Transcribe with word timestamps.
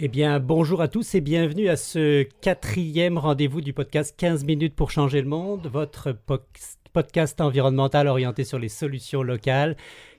Eh 0.00 0.08
bien, 0.08 0.40
bonjour 0.40 0.80
à 0.80 0.88
tous 0.88 1.14
et 1.14 1.20
bienvenue 1.20 1.68
à 1.68 1.76
ce 1.76 2.24
quatrième 2.40 3.16
rendez-vous 3.16 3.60
du 3.60 3.72
podcast 3.72 4.12
15 4.18 4.44
minutes 4.44 4.74
pour 4.74 4.90
changer 4.90 5.22
le 5.22 5.28
monde, 5.28 5.68
votre 5.72 6.10
podcast 6.92 7.40
environnemental 7.40 8.08
orienté 8.08 8.42
sur 8.42 8.58
les 8.58 8.68
solutions 8.68 9.22
locales. 9.22 9.76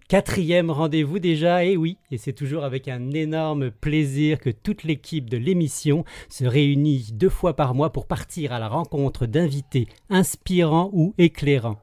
Quatrième 0.08 0.72
rendez-vous 0.72 1.20
déjà, 1.20 1.66
et 1.66 1.76
oui, 1.76 1.98
et 2.10 2.18
c'est 2.18 2.32
toujours 2.32 2.64
avec 2.64 2.88
un 2.88 3.12
énorme 3.12 3.70
plaisir 3.70 4.40
que 4.40 4.50
toute 4.50 4.84
l'équipe 4.84 5.30
de 5.30 5.36
l'émission 5.36 6.06
se 6.30 6.46
réunit 6.46 7.10
deux 7.12 7.28
fois 7.28 7.58
par 7.58 7.76
mois 7.76 7.92
pour 7.92 8.08
partir 8.08 8.54
à 8.54 8.60
la 8.60 8.70
rencontre 8.70 9.26
d'invités 9.26 9.90
inspirants 10.10 10.90
ou 10.94 11.14
éclairants. 11.18 11.82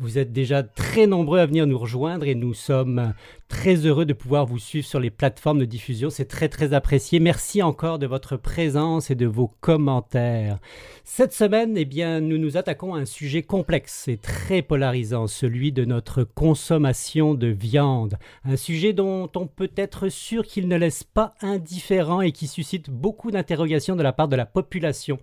Vous 0.00 0.16
êtes 0.16 0.32
déjà 0.32 0.62
très 0.62 1.08
nombreux 1.08 1.40
à 1.40 1.46
venir 1.46 1.66
nous 1.66 1.76
rejoindre 1.76 2.24
et 2.24 2.36
nous 2.36 2.54
sommes 2.54 3.14
très 3.48 3.74
heureux 3.84 4.04
de 4.04 4.12
pouvoir 4.12 4.46
vous 4.46 4.60
suivre 4.60 4.86
sur 4.86 5.00
les 5.00 5.10
plateformes 5.10 5.58
de 5.58 5.64
diffusion. 5.64 6.08
C'est 6.08 6.26
très 6.26 6.48
très 6.48 6.72
apprécié. 6.72 7.18
Merci 7.18 7.64
encore 7.64 7.98
de 7.98 8.06
votre 8.06 8.36
présence 8.36 9.10
et 9.10 9.16
de 9.16 9.26
vos 9.26 9.48
commentaires. 9.60 10.60
Cette 11.02 11.32
semaine, 11.32 11.76
eh 11.76 12.20
nous 12.20 12.38
nous 12.38 12.56
attaquons 12.56 12.94
à 12.94 13.00
un 13.00 13.06
sujet 13.06 13.42
complexe 13.42 14.06
et 14.06 14.18
très 14.18 14.62
polarisant, 14.62 15.26
celui 15.26 15.72
de 15.72 15.84
notre 15.84 16.22
consommation 16.22 17.34
de 17.34 17.48
viande. 17.48 18.18
Un 18.44 18.56
sujet 18.56 18.92
dont 18.92 19.28
on 19.34 19.48
peut 19.48 19.72
être 19.76 20.10
sûr 20.10 20.46
qu'il 20.46 20.68
ne 20.68 20.76
laisse 20.76 21.02
pas 21.02 21.34
indifférent 21.40 22.20
et 22.20 22.30
qui 22.30 22.46
suscite 22.46 22.88
beaucoup 22.88 23.32
d'interrogations 23.32 23.96
de 23.96 24.04
la 24.04 24.12
part 24.12 24.28
de 24.28 24.36
la 24.36 24.46
population. 24.46 25.18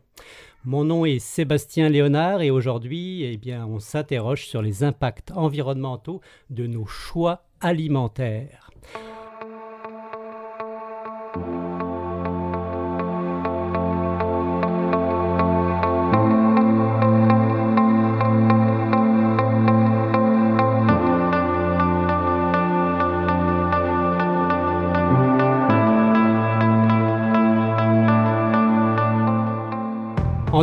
Mon 0.68 0.84
nom 0.84 1.06
est 1.06 1.20
Sébastien 1.20 1.90
Léonard 1.90 2.42
et 2.42 2.50
aujourd'hui, 2.50 3.22
eh 3.22 3.38
bien, 3.38 3.68
on 3.68 3.78
s'interroge 3.78 4.48
sur 4.48 4.64
les 4.64 4.84
impacts 4.84 5.32
environnementaux 5.36 6.22
de 6.50 6.66
nos 6.66 6.88
choix 6.88 7.44
alimentaires. 7.62 8.72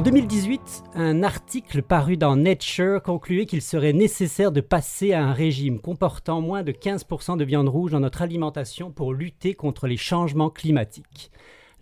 2018, 0.02 0.82
un 0.96 1.22
article 1.22 1.80
paru 1.80 2.16
dans 2.16 2.34
Nature 2.34 3.00
concluait 3.02 3.46
qu'il 3.46 3.62
serait 3.62 3.92
nécessaire 3.92 4.50
de 4.50 4.60
passer 4.60 5.12
à 5.12 5.24
un 5.24 5.32
régime 5.32 5.78
comportant 5.78 6.40
moins 6.40 6.64
de 6.64 6.72
15% 6.72 7.36
de 7.36 7.44
viande 7.44 7.68
rouge 7.68 7.92
dans 7.92 8.00
notre 8.00 8.22
alimentation 8.22 8.90
pour 8.90 9.14
lutter 9.14 9.54
contre 9.54 9.86
les 9.86 9.96
changements 9.96 10.50
climatiques. 10.50 11.30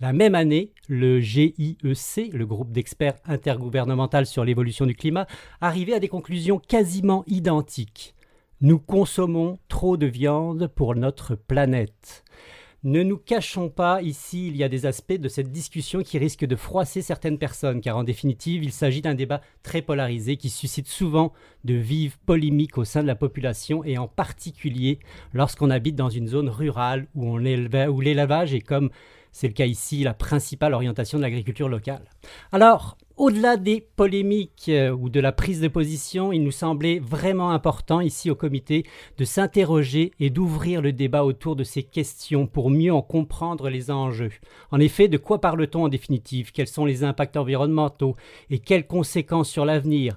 La 0.03 0.13
même 0.13 0.35
année, 0.35 0.71
le 0.87 1.19
GIEC, 1.19 2.35
le 2.35 2.45
groupe 2.45 2.73
d'experts 2.73 3.17
intergouvernemental 3.25 4.27
sur 4.27 4.45
l'évolution 4.45 4.85
du 4.85 4.95
climat, 4.95 5.27
arrivait 5.63 5.95
à 5.95 6.01
des 6.01 6.09
conclusions 6.09 6.59
quasiment 6.59 7.25
identiques. 7.27 8.15
Nous 8.61 8.79
consommons 8.79 9.59
trop 9.69 9.97
de 9.97 10.07
viande 10.07 10.67
pour 10.67 10.95
notre 10.95 11.37
planète. 11.37 12.25
Ne 12.83 13.03
nous 13.03 13.19
cachons 13.19 13.69
pas, 13.69 14.01
ici, 14.01 14.49
il 14.49 14.57
y 14.57 14.65
a 14.65 14.69
des 14.71 14.87
aspects 14.87 15.13
de 15.13 15.29
cette 15.29 15.53
discussion 15.53 16.03
qui 16.03 16.17
risquent 16.17 16.47
de 16.47 16.57
froisser 16.57 17.03
certaines 17.03 17.37
personnes, 17.37 17.83
car 17.83 17.99
en 17.99 18.05
définitive, 18.05 18.65
il 18.65 18.73
s'agit 18.73 19.03
d'un 19.03 19.15
débat 19.15 19.43
très 19.63 19.83
polarisé 19.83 20.39
qui 20.39 20.49
suscite 20.49 20.89
souvent 20.89 21.35
de 21.65 21.75
vives 21.75 22.17
polémiques 22.25 22.79
au 22.79 22.85
sein 22.85 23.03
de 23.03 23.07
la 23.07 23.17
population, 23.17 23.85
et 23.85 23.99
en 23.99 24.09
particulier 24.09 24.99
lorsqu'on 25.35 25.69
habite 25.69 25.95
dans 25.95 26.09
une 26.09 26.27
zone 26.27 26.49
rurale 26.49 27.07
où, 27.15 27.37
l'élevage 27.37 28.55
est 28.55 28.63
comme 28.63 28.89
c'est 29.31 29.47
le 29.47 29.53
cas 29.53 29.67
ici, 29.67 30.03
la 30.03 30.15
principale 30.15 30.75
orientation 30.75 31.19
de 31.19 31.23
l'agriculture 31.23 31.69
locale. 31.69 32.03
Alors, 32.51 32.97
au-delà 33.21 33.59
des 33.59 33.87
polémiques 33.97 34.71
euh, 34.71 34.91
ou 34.93 35.11
de 35.11 35.21
la 35.21 35.31
prise 35.31 35.61
de 35.61 35.69
position, 35.69 36.33
il 36.33 36.43
nous 36.43 36.51
semblait 36.51 37.01
vraiment 37.01 37.51
important 37.51 38.01
ici 38.01 38.31
au 38.31 38.35
comité 38.35 38.87
de 39.19 39.27
s'interroger 39.27 40.13
et 40.21 40.31
d'ouvrir 40.31 40.81
le 40.81 40.95
débat 40.95 41.23
autour 41.23 41.55
de 41.55 41.63
ces 41.63 41.83
questions 41.83 42.47
pour 42.47 42.71
mieux 42.71 42.95
en 42.95 43.03
comprendre 43.03 43.69
les 43.69 43.91
enjeux. 43.91 44.33
En 44.71 44.81
effet, 44.81 45.07
de 45.07 45.19
quoi 45.19 45.39
parle-t-on 45.39 45.85
en 45.85 45.89
définitive? 45.89 46.51
Quels 46.51 46.67
sont 46.67 46.87
les 46.87 47.05
impacts 47.05 47.37
environnementaux 47.37 48.17
et 48.49 48.59
quelles 48.59 48.87
conséquences 48.87 49.51
sur 49.51 49.67
l'avenir? 49.67 50.17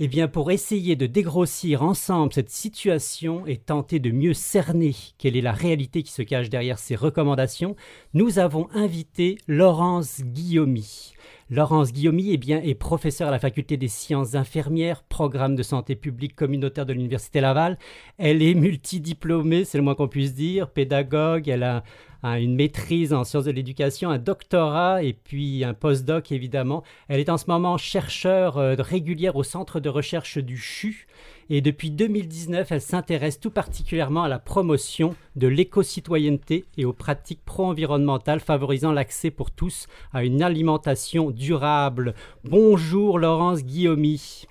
Eh 0.00 0.08
bien, 0.08 0.26
pour 0.26 0.50
essayer 0.50 0.96
de 0.96 1.06
dégrossir 1.06 1.84
ensemble 1.84 2.32
cette 2.32 2.50
situation 2.50 3.46
et 3.46 3.58
tenter 3.58 4.00
de 4.00 4.10
mieux 4.10 4.34
cerner 4.34 4.96
quelle 5.18 5.36
est 5.36 5.42
la 5.42 5.52
réalité 5.52 6.02
qui 6.02 6.10
se 6.10 6.22
cache 6.22 6.48
derrière 6.48 6.80
ces 6.80 6.96
recommandations, 6.96 7.76
nous 8.12 8.40
avons 8.40 8.66
invité 8.72 9.38
Laurence 9.46 10.22
Guillaumy. 10.24 11.12
Laurence 11.52 11.92
Guillaumy 11.92 12.30
eh 12.30 12.36
bien, 12.36 12.62
est 12.62 12.76
professeure 12.76 13.26
à 13.26 13.32
la 13.32 13.40
faculté 13.40 13.76
des 13.76 13.88
sciences 13.88 14.36
infirmières, 14.36 15.02
programme 15.02 15.56
de 15.56 15.64
santé 15.64 15.96
publique 15.96 16.36
communautaire 16.36 16.86
de 16.86 16.92
l'Université 16.92 17.40
Laval. 17.40 17.76
Elle 18.18 18.40
est 18.40 18.54
multidiplômée, 18.54 19.64
c'est 19.64 19.76
le 19.76 19.82
moins 19.82 19.96
qu'on 19.96 20.06
puisse 20.06 20.32
dire, 20.32 20.70
pédagogue, 20.70 21.48
elle 21.48 21.64
a 21.64 21.82
une 22.22 22.54
maîtrise 22.54 23.12
en 23.12 23.24
sciences 23.24 23.44
de 23.44 23.50
l'éducation, 23.50 24.10
un 24.10 24.18
doctorat 24.18 25.02
et 25.02 25.12
puis 25.12 25.64
un 25.64 25.74
postdoc 25.74 26.32
évidemment. 26.32 26.82
Elle 27.08 27.20
est 27.20 27.28
en 27.28 27.38
ce 27.38 27.46
moment 27.48 27.78
chercheure 27.78 28.58
euh, 28.58 28.74
régulière 28.78 29.36
au 29.36 29.42
centre 29.42 29.80
de 29.80 29.88
recherche 29.88 30.38
du 30.38 30.56
CHU 30.56 31.06
et 31.48 31.60
depuis 31.60 31.90
2019, 31.90 32.70
elle 32.70 32.80
s'intéresse 32.80 33.40
tout 33.40 33.50
particulièrement 33.50 34.22
à 34.22 34.28
la 34.28 34.38
promotion 34.38 35.16
de 35.34 35.48
l'éco-citoyenneté 35.48 36.64
et 36.76 36.84
aux 36.84 36.92
pratiques 36.92 37.44
pro-environnementales 37.44 38.40
favorisant 38.40 38.92
l'accès 38.92 39.30
pour 39.30 39.50
tous 39.50 39.86
à 40.12 40.22
une 40.22 40.42
alimentation 40.42 41.30
durable. 41.32 42.14
Bonjour 42.44 43.18
Laurence 43.18 43.64
Guillaumy. 43.64 44.46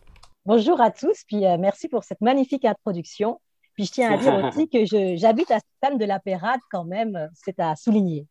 Bonjour 0.45 0.81
à 0.81 0.91
tous, 0.91 1.23
puis 1.27 1.45
euh, 1.45 1.57
merci 1.57 1.87
pour 1.87 2.03
cette 2.03 2.21
magnifique 2.21 2.65
introduction. 2.65 3.39
Puis 3.79 3.85
je 3.85 3.93
tiens 3.93 4.11
à 4.11 4.17
dire 4.17 4.35
aussi 4.43 4.67
que 4.67 4.83
j'habite 5.15 5.49
à 5.51 5.59
Stan 5.59 5.95
de 5.95 6.03
la 6.03 6.19
Pérade 6.19 6.59
quand 6.69 6.83
même, 6.83 7.29
c'est 7.33 7.61
à 7.61 7.77
souligner. 7.77 8.25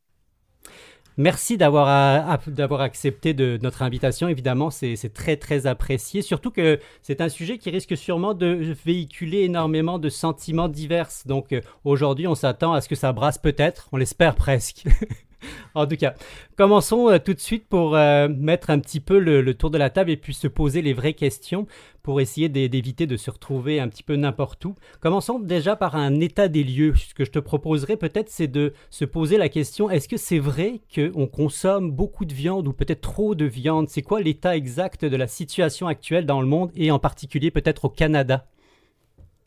Merci 1.16 1.56
d'avoir 1.56 2.38
d'avoir 2.47 2.82
accepté 2.82 3.32
notre 3.32 3.81
invitation. 3.81 4.28
Évidemment, 4.28 4.69
c'est 4.69 5.10
très 5.14 5.38
très 5.38 5.66
apprécié. 5.66 6.20
Surtout 6.20 6.50
que 6.50 6.78
c'est 7.00 7.22
un 7.22 7.31
sujet 7.31 7.56
qui 7.56 7.70
risque 7.70 7.97
sûrement 7.97 8.34
de 8.34 8.75
véhiculer 8.84 9.38
énormément 9.38 9.98
de 9.98 10.10
sentiments 10.10 10.69
divers. 10.69 11.08
Donc 11.25 11.54
euh, 11.54 11.62
aujourd'hui, 11.82 12.26
on 12.26 12.34
s'attend 12.34 12.75
à 12.75 12.82
ce 12.82 12.88
que 12.91 12.94
ça 12.94 13.14
brasse 13.14 13.38
peut-être. 13.38 13.88
On 13.92 13.97
l'espère 13.97 14.34
presque. 14.34 14.84
en 15.75 15.87
tout 15.87 15.97
cas, 15.97 16.15
commençons 16.56 17.09
euh, 17.09 17.19
tout 17.19 17.34
de 17.34 17.41
suite 17.41 17.66
pour 17.69 17.97
euh, 17.97 18.28
mettre 18.28 18.71
un 18.71 18.78
petit 18.78 19.00
peu 19.00 19.19
le, 19.19 19.54
tour 19.54 19.71
de 19.71 19.78
la 19.78 19.91
table 19.91 20.10
et 20.10 20.16
puis 20.16 20.34
se 20.34 20.49
poser 20.49 20.82
les 20.82 20.93
vraies 20.93 21.15
questions 21.15 21.66
pour 22.03 22.21
essayer 22.21 22.49
d'éviter 22.49 23.06
de 23.06 23.16
se 23.16 23.31
retrouver 23.31 23.81
un 23.81 23.88
petit 23.88 24.03
peu 24.03 24.16
n'importe 24.16 24.65
où. 24.65 24.75
Commençons 25.00 25.38
déjà 25.38 25.76
par 25.76 25.94
un 25.94 26.21
état 26.21 26.49
des 26.49 26.65
lieux. 26.65 26.94
Ce 26.97 27.15
que 27.15 27.25
je 27.25 27.31
te 27.31 27.38
proposerais 27.38 27.97
peut-être, 27.97 28.31
c'est 28.31 28.49
de 28.49 28.72
se 28.88 29.04
poser 29.04 29.37
la 29.37 29.49
question 29.49 29.91
est-ce 29.91 30.09
que 30.09 30.16
c'est 30.16 30.38
vrai 30.38 30.81
qu'on 30.94 31.26
consomme 31.26 31.91
beaucoup 31.91 32.25
de 32.25 32.32
viande 32.32 32.66
ou 32.66 32.72
peut-être 32.72 33.03
trop 33.03 33.34
de 33.34 33.44
viande? 33.44 33.88
C'est 33.88 34.03
quoi 34.03 34.20
l'état 34.20 34.56
exact 34.56 35.05
de 35.05 35.16
la 35.16 35.26
situation 35.26 35.87
actuelle 35.87 36.25
dans 36.25 36.41
le 36.41 36.47
monde 36.47 36.70
et 36.75 36.91
en 36.91 36.99
particulier 36.99 37.50
peut-être 37.50 37.84
au 37.84 37.91
Canada? 37.91 38.47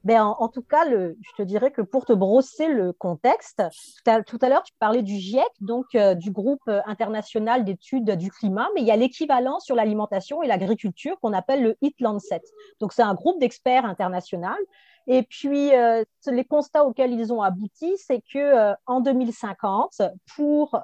Ben, 0.03 0.23
en, 0.25 0.47
tout 0.47 0.63
cas, 0.63 0.89
je 0.89 1.35
te 1.37 1.43
dirais 1.43 1.71
que 1.71 1.81
pour 1.81 2.05
te 2.05 2.13
brosser 2.13 2.67
le 2.67 2.91
contexte, 2.91 3.61
tout 4.25 4.39
à, 4.41 4.49
l'heure, 4.49 4.63
tu 4.63 4.73
parlais 4.79 5.03
du 5.03 5.15
GIEC, 5.15 5.45
donc 5.59 5.93
euh, 5.93 6.15
du 6.15 6.31
groupe 6.31 6.61
euh, 6.67 6.81
international 6.87 7.63
d'études 7.63 8.11
du 8.11 8.31
climat, 8.31 8.67
mais 8.73 8.81
il 8.81 8.87
y 8.87 8.91
a 8.91 8.95
l'équivalent 8.95 9.59
sur 9.59 9.75
l'alimentation 9.75 10.41
et 10.41 10.47
l'agriculture 10.47 11.19
qu'on 11.19 11.33
appelle 11.33 11.61
le 11.61 11.77
HIT 11.81 11.95
Lancet. 11.99 12.41
Donc, 12.79 12.93
c'est 12.93 13.03
un 13.03 13.13
groupe 13.13 13.39
d'experts 13.39 13.85
international. 13.85 14.57
Et 15.05 15.21
puis, 15.21 15.75
euh, 15.75 16.03
les 16.27 16.45
constats 16.45 16.83
auxquels 16.83 17.11
ils 17.11 17.31
ont 17.31 17.43
abouti, 17.43 17.95
c'est 17.97 18.21
que 18.21 18.73
en 18.87 19.01
2050, 19.01 20.01
pour 20.35 20.79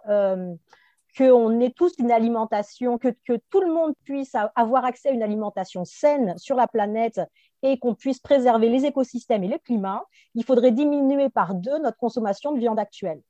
qu'on 1.17 1.59
ait 1.59 1.71
tous 1.71 1.93
une 1.97 2.11
alimentation, 2.11 2.97
que, 2.97 3.09
tout 3.49 3.61
le 3.61 3.73
monde 3.73 3.93
puisse 4.03 4.35
avoir 4.55 4.85
accès 4.85 5.09
à 5.09 5.11
une 5.11 5.23
alimentation 5.23 5.85
saine 5.85 6.37
sur 6.37 6.55
la 6.55 6.67
planète 6.67 7.19
et 7.63 7.79
qu'on 7.79 7.95
puisse 7.95 8.19
préserver 8.19 8.69
les 8.69 8.85
écosystèmes 8.85 9.43
et 9.43 9.47
le 9.47 9.57
climat, 9.57 10.03
il 10.35 10.43
faudrait 10.43 10.71
diminuer 10.71 11.29
par 11.29 11.55
deux 11.55 11.79
notre 11.79 11.97
consommation 11.97 12.51
de 12.51 12.59
viande 12.59 12.79
actuelle. 12.79 13.21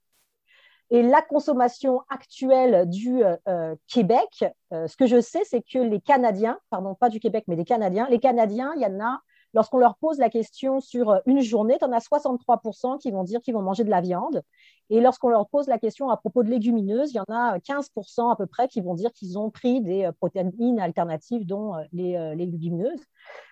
Et 0.89 1.03
la 1.03 1.21
consommation 1.21 2.01
actuelle 2.09 2.89
du 2.89 3.23
euh, 3.23 3.35
euh, 3.49 3.75
Québec, 3.87 4.45
euh, 4.71 4.87
ce 4.87 4.95
que 4.95 5.05
je 5.05 5.19
sais, 5.19 5.41
c'est 5.43 5.61
que 5.61 5.79
les 5.79 5.99
Canadiens, 5.99 6.57
pardon, 6.69 6.95
pas 6.95 7.09
du 7.09 7.19
Québec, 7.19 7.43
mais 7.47 7.57
des 7.57 7.65
Canadiens, 7.65 8.07
les 8.09 8.19
Canadiens, 8.19 8.73
il 8.75 8.81
y 8.81 8.85
en 8.85 8.99
a 9.01 9.19
lorsqu'on 9.53 9.77
leur 9.77 9.97
pose 9.97 10.17
la 10.17 10.29
question 10.29 10.79
sur 10.79 11.21
une 11.25 11.41
journée, 11.41 11.77
tu 11.79 11.85
en 11.85 11.91
as 11.91 12.05
63% 12.07 12.99
qui 12.99 13.11
vont 13.11 13.23
dire 13.23 13.41
qu'ils 13.41 13.53
vont 13.53 13.61
manger 13.61 13.83
de 13.83 13.89
la 13.89 14.01
viande. 14.01 14.43
Et 14.89 15.01
lorsqu'on 15.01 15.29
leur 15.29 15.49
pose 15.49 15.67
la 15.67 15.79
question 15.79 16.09
à 16.09 16.15
propos 16.15 16.43
de 16.43 16.49
légumineuses, 16.49 17.11
il 17.11 17.17
y 17.17 17.19
en 17.19 17.25
a 17.27 17.59
15% 17.59 18.31
à 18.31 18.35
peu 18.37 18.45
près 18.45 18.69
qui 18.69 18.79
vont 18.79 18.93
dire 18.93 19.11
qu'ils 19.11 19.37
ont 19.37 19.49
pris 19.49 19.81
des 19.81 20.09
protéines 20.19 20.79
alternatives, 20.79 21.45
dont 21.45 21.73
les, 21.91 22.35
légumineuses. 22.35 23.01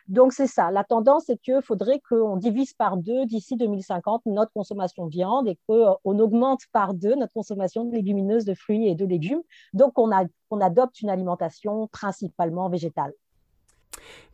Donc, 0.08 0.34
c'est 0.34 0.48
ça. 0.48 0.72
La 0.72 0.84
tendance, 0.84 1.26
c'est 1.26 1.38
qu'il 1.38 1.62
faudrait 1.62 2.00
qu'on 2.08 2.38
divise 2.38 2.74
par 2.74 2.96
deux 2.96 3.26
d'ici 3.26 3.58
2050 3.58 4.22
notre 4.28 4.54
consommation 4.54 5.08
de 5.08 5.12
viande 5.12 5.48
et 5.48 5.58
qu'on 5.68 6.20
augmente 6.20 6.62
par 6.72 6.94
deux 6.94 7.16
notre 7.16 7.34
consommation 7.34 7.84
de 7.86 7.94
légumineuses, 7.94 8.46
de 8.46 8.54
fruits 8.54 8.88
et 8.88 8.96
de 8.96 9.06
légumes. 9.06 9.42
Donc, 9.74 9.98
on, 9.98 10.12
adopte 10.62 11.02
une 11.02 11.10
alimentation 11.10 11.88
principalement 11.88 12.70
végétale. 12.70 13.14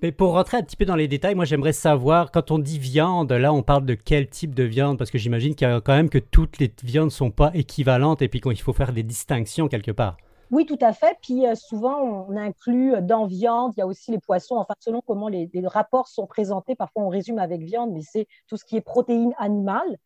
Mais 0.01 0.11
pour 0.11 0.33
rentrer 0.33 0.57
un 0.57 0.63
petit 0.63 0.75
peu 0.75 0.85
dans 0.85 0.95
les 0.95 1.07
détails, 1.07 1.35
moi 1.35 1.45
j'aimerais 1.45 1.73
savoir, 1.73 2.31
quand 2.31 2.51
on 2.51 2.59
dit 2.59 2.79
viande, 2.79 3.31
là 3.31 3.53
on 3.53 3.63
parle 3.63 3.85
de 3.85 3.93
quel 3.93 4.29
type 4.29 4.55
de 4.55 4.63
viande? 4.63 4.97
Parce 4.97 5.11
que 5.11 5.17
j'imagine 5.17 5.55
qu'il 5.55 5.67
y 5.67 5.71
a 5.71 5.79
quand 5.81 5.95
même 5.95 6.09
que 6.09 6.17
toutes 6.17 6.57
les 6.59 6.73
viandes 6.83 7.05
ne 7.05 7.09
sont 7.11 7.31
pas 7.31 7.51
équivalentes 7.53 8.21
et 8.21 8.27
puis 8.27 8.41
qu'il 8.41 8.59
faut 8.61 8.73
faire 8.73 8.93
des 8.93 9.03
distinctions 9.03 9.67
quelque 9.67 9.91
part. 9.91 10.17
Oui, 10.51 10.65
tout 10.65 10.77
à 10.81 10.91
fait. 10.91 11.17
Puis 11.21 11.47
euh, 11.47 11.55
souvent, 11.55 12.27
on 12.29 12.35
inclut 12.35 12.93
euh, 12.95 13.01
dans 13.01 13.25
viande, 13.25 13.71
il 13.77 13.79
y 13.79 13.83
a 13.83 13.87
aussi 13.87 14.11
les 14.11 14.19
poissons, 14.19 14.57
enfin, 14.57 14.73
selon 14.79 15.01
comment 15.01 15.29
les, 15.29 15.49
rapports 15.63 16.09
sont 16.09 16.27
présentés, 16.27 16.75
parfois 16.75 17.03
on 17.03 17.07
résume 17.09 17.39
avec 17.39 17.61
viande, 17.61 17.91
mais 17.93 18.01
c'est 18.01 18.27
tout 18.47 18.57
ce 18.57 18.65
qui 18.65 18.75
est 18.75 18.81
protéines 18.81 19.33
animales. 19.37 19.97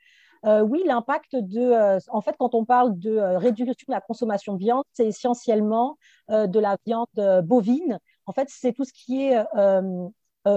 Euh, 0.46 0.62
oui, 0.62 0.84
l'impact 0.86 1.36
de. 1.36 1.98
en 2.12 2.22
fait, 2.22 2.36
quand 2.38 2.54
on 2.54 2.66
parle 2.66 3.00
de 3.00 3.18
réduction 3.18 3.86
de 3.88 3.94
la 3.94 4.02
consommation 4.02 4.54
de 4.54 4.60
viande, 4.60 4.84
c'est 4.94 5.08
essentiellement 5.08 5.98
de 6.30 6.60
la 6.60 6.78
viande 6.86 7.08
bovine. 7.44 8.00
En 8.26 8.34
fait, 8.34 8.48
c'est 8.50 8.74
tout 8.74 8.86
ce 8.86 8.94
qui 8.94 9.24
est 9.24 9.44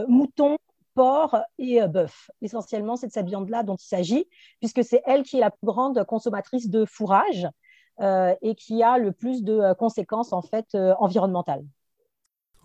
mouton, 0.09 0.59
porc 0.95 1.39
et 1.59 1.87
bœuf. 1.87 2.31
Essentiellement, 2.43 2.97
c'est 2.97 3.07
de 3.07 3.13
cette 3.13 3.27
viande-là 3.27 3.63
dont 3.63 3.77
il 3.77 3.87
s'agit, 3.87 4.27
puisque 4.61 4.83
c'est 4.83 5.03
elle 5.07 5.23
qui 5.23 5.37
est 5.37 5.41
la 5.41 5.51
plus 5.51 5.67
grande 5.67 6.05
consommatrice 6.05 6.69
de 6.69 6.85
fourrage. 6.85 7.49
Euh, 8.01 8.33
et 8.43 8.55
qui 8.55 8.81
a 8.85 8.97
le 8.97 9.11
plus 9.11 9.43
de 9.43 9.55
euh, 9.55 9.75
conséquences 9.75 10.33
en 10.33 10.41
fait 10.41 10.67
euh, 10.77 10.95
environnementales. 11.01 11.65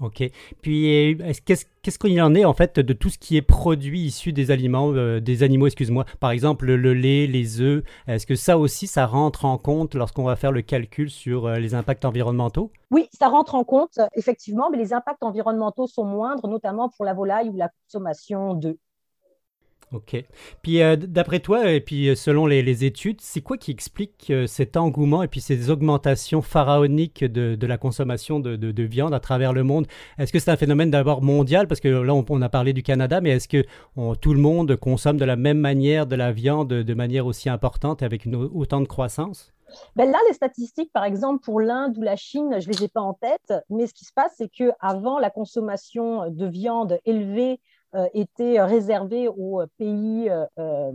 Ok. 0.03 0.21
Puis, 0.61 1.17
qu'est-ce 1.45 1.97
qu'il 1.97 2.21
en 2.21 2.35
est 2.35 2.43
en 2.43 2.53
fait 2.53 2.79
de 2.79 2.93
tout 2.93 3.09
ce 3.09 3.17
qui 3.17 3.37
est 3.37 3.41
produit 3.41 4.01
issu 4.01 4.33
des 4.33 4.51
aliments, 4.51 4.91
des 5.19 5.43
animaux, 5.43 5.65
excuse-moi? 5.65 6.05
Par 6.19 6.31
exemple, 6.31 6.65
le 6.65 6.93
lait, 6.93 7.25
les 7.25 7.61
œufs. 7.61 7.83
Est-ce 8.07 8.27
que 8.27 8.35
ça 8.35 8.57
aussi, 8.57 8.85
ça 8.85 9.05
rentre 9.05 9.45
en 9.45 9.57
compte 9.57 9.95
lorsqu'on 9.95 10.25
va 10.25 10.35
faire 10.35 10.51
le 10.51 10.61
calcul 10.61 11.09
sur 11.09 11.49
les 11.49 11.73
impacts 11.73 12.03
environnementaux? 12.03 12.69
Oui, 12.91 13.07
ça 13.17 13.29
rentre 13.29 13.55
en 13.55 13.63
compte 13.63 13.97
effectivement, 14.15 14.69
mais 14.69 14.77
les 14.77 14.93
impacts 14.93 15.23
environnementaux 15.23 15.87
sont 15.87 16.03
moindres, 16.03 16.47
notamment 16.47 16.89
pour 16.89 17.05
la 17.05 17.13
volaille 17.13 17.49
ou 17.49 17.55
la 17.55 17.69
consommation 17.87 18.53
d'œufs. 18.55 18.75
Ok. 19.91 20.23
Puis 20.61 20.81
euh, 20.81 20.95
d'après 20.95 21.39
toi, 21.39 21.71
et 21.71 21.81
puis 21.81 22.09
euh, 22.09 22.15
selon 22.15 22.47
les, 22.47 22.85
études, 22.85 23.21
c'est 23.21 23.41
quoi 23.41 23.57
qui 23.57 23.71
explique 23.71 24.27
euh, 24.31 24.47
cet 24.47 24.77
engouement 24.77 25.21
et 25.23 25.27
puis 25.27 25.41
ces 25.41 25.69
augmentations 25.69 26.41
pharaoniques 26.41 27.23
de, 27.23 27.67
la 27.67 27.77
consommation 27.77 28.39
de, 28.39 28.83
viande 28.83 29.13
à 29.13 29.19
travers 29.19 29.53
le 29.53 29.63
monde? 29.63 29.85
Est-ce 30.17 30.33
que 30.33 30.39
c'est 30.39 30.51
un 30.51 30.57
phénomène 30.57 30.89
d'abord 30.89 31.21
mondial? 31.21 31.67
Parce 31.67 31.79
que 31.79 31.87
là, 31.87 32.13
on, 32.13 32.41
a 32.41 32.49
parlé 32.49 32.73
du 32.73 32.83
Canada, 32.83 33.21
mais 33.21 33.31
est-ce 33.31 33.47
que 33.47 33.65
tout 34.15 34.33
le 34.33 34.39
monde 34.39 34.75
consomme 34.75 35.17
de 35.17 35.25
la 35.25 35.35
même 35.35 35.59
manière 35.59 36.07
de 36.07 36.15
la 36.15 36.31
viande 36.31 36.69
de 36.69 36.93
manière 36.93 37.25
aussi 37.25 37.49
importante 37.49 38.01
et 38.01 38.05
avec 38.05 38.27
autant 38.53 38.81
de 38.81 38.87
croissance? 38.87 39.53
Ben 39.95 40.09
là, 40.09 40.17
les 40.27 40.33
statistiques, 40.33 40.91
par 40.91 41.03
exemple, 41.03 41.43
pour 41.43 41.59
l'Inde 41.59 41.97
ou 41.97 42.01
la 42.01 42.15
Chine, 42.15 42.59
je 42.59 42.67
ne 42.67 42.73
les 42.73 42.83
ai 42.83 42.87
pas 42.87 43.01
en 43.01 43.13
tête, 43.13 43.53
mais 43.69 43.87
ce 43.87 43.93
qui 43.93 44.05
se 44.05 44.13
passe, 44.13 44.33
c'est 44.37 44.49
qu'avant 44.49 45.19
la 45.19 45.29
consommation 45.29 46.29
de 46.29 46.45
viande 46.45 46.99
élevée 47.05 47.59
était 48.13 48.61
réservé 48.61 49.27
aux 49.27 49.61
pays 49.77 50.29
euh, 50.29 50.91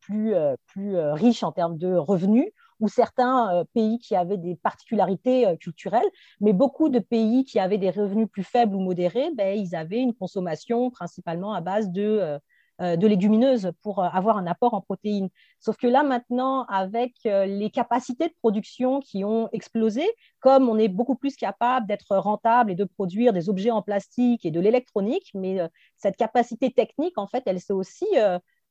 plus, 0.00 0.34
plus 0.66 0.98
riches 0.98 1.42
en 1.42 1.52
termes 1.52 1.78
de 1.78 1.94
revenus 1.94 2.46
ou 2.80 2.88
certains 2.88 3.64
pays 3.74 3.98
qui 3.98 4.14
avaient 4.14 4.36
des 4.36 4.56
particularités 4.56 5.56
culturelles, 5.58 6.08
mais 6.40 6.52
beaucoup 6.52 6.88
de 6.88 6.98
pays 6.98 7.44
qui 7.44 7.58
avaient 7.58 7.78
des 7.78 7.90
revenus 7.90 8.28
plus 8.30 8.44
faibles 8.44 8.74
ou 8.74 8.80
modérés, 8.80 9.30
ben, 9.36 9.56
ils 9.56 9.74
avaient 9.74 10.00
une 10.00 10.14
consommation 10.14 10.90
principalement 10.90 11.54
à 11.54 11.60
base 11.60 11.90
de 11.90 12.02
euh, 12.02 12.38
de 12.80 13.06
légumineuses 13.06 13.72
pour 13.82 13.98
euh, 13.98 14.08
avoir 14.12 14.36
un 14.36 14.46
apport 14.46 14.74
en 14.74 14.80
protéines. 14.80 15.28
Sauf 15.60 15.76
que 15.76 15.86
là, 15.86 16.02
maintenant, 16.02 16.64
avec 16.66 17.14
euh, 17.26 17.44
les 17.46 17.70
capacités 17.70 18.28
de 18.28 18.34
production 18.40 19.00
qui 19.00 19.24
ont 19.24 19.48
explosé, 19.52 20.04
comme 20.40 20.68
on 20.68 20.78
est 20.78 20.88
beaucoup 20.88 21.16
plus 21.16 21.36
capable 21.36 21.86
d'être 21.86 22.16
rentable 22.16 22.70
et 22.70 22.74
de 22.74 22.84
produire 22.84 23.32
des 23.32 23.48
objets 23.48 23.70
en 23.70 23.82
plastique 23.82 24.44
et 24.44 24.50
de 24.50 24.60
l'électronique, 24.60 25.30
mais 25.34 25.58
cette 25.96 26.16
capacité 26.16 26.70
technique, 26.70 27.18
en 27.18 27.26
fait, 27.26 27.42
elle 27.46 27.60
s'est 27.60 27.72
aussi 27.72 28.06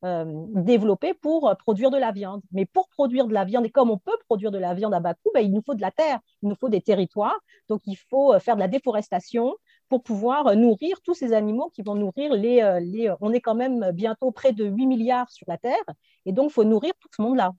développée 0.04 1.14
pour 1.14 1.54
produire 1.58 1.92
de 1.92 1.98
la 1.98 2.12
viande. 2.12 2.42
Mais 2.52 2.66
pour 2.66 2.88
produire 2.90 3.28
de 3.28 3.34
la 3.34 3.44
viande, 3.44 3.66
et 3.66 3.70
comme 3.70 3.90
on 3.90 3.98
peut 3.98 4.18
produire 4.28 4.52
de 4.52 4.58
la 4.58 4.74
viande 4.74 4.94
à 4.94 5.00
bas 5.00 5.16
coût, 5.16 5.32
ben, 5.34 5.42
il 5.42 5.52
nous 5.52 5.64
faut 5.66 5.76
de 5.76 5.82
la 5.82 5.92
terre, 5.92 6.20
il 6.42 6.50
nous 6.50 6.56
faut 6.56 6.70
des 6.70 6.82
territoires. 6.82 7.38
Donc, 7.68 7.82
il 7.86 7.98
faut 7.98 8.38
faire 8.40 8.56
de 8.56 8.62
la 8.62 8.68
déforestation, 8.68 9.56
pour 9.90 10.04
pouvoir 10.04 10.56
nourrir 10.56 11.02
tous 11.02 11.14
ces 11.14 11.34
animaux 11.34 11.70
qui 11.74 11.82
vont 11.82 11.96
nourrir 11.96 12.34
les, 12.34 12.62
euh, 12.62 12.80
les... 12.80 13.14
On 13.22 13.34
est 13.34 13.42
quand 13.42 13.56
même 13.56 13.92
bientôt 13.94 14.32
près 14.32 14.54
de 14.54 14.66
8 14.66 14.86
milliards 14.88 15.30
sur 15.32 15.46
la 15.48 15.58
Terre, 15.58 15.84
et 16.26 16.32
donc 16.32 16.52
il 16.52 16.54
faut 16.54 16.64
nourrir 16.64 16.94
tout 17.00 17.10
ce 17.16 17.22
monde-là. 17.22 17.52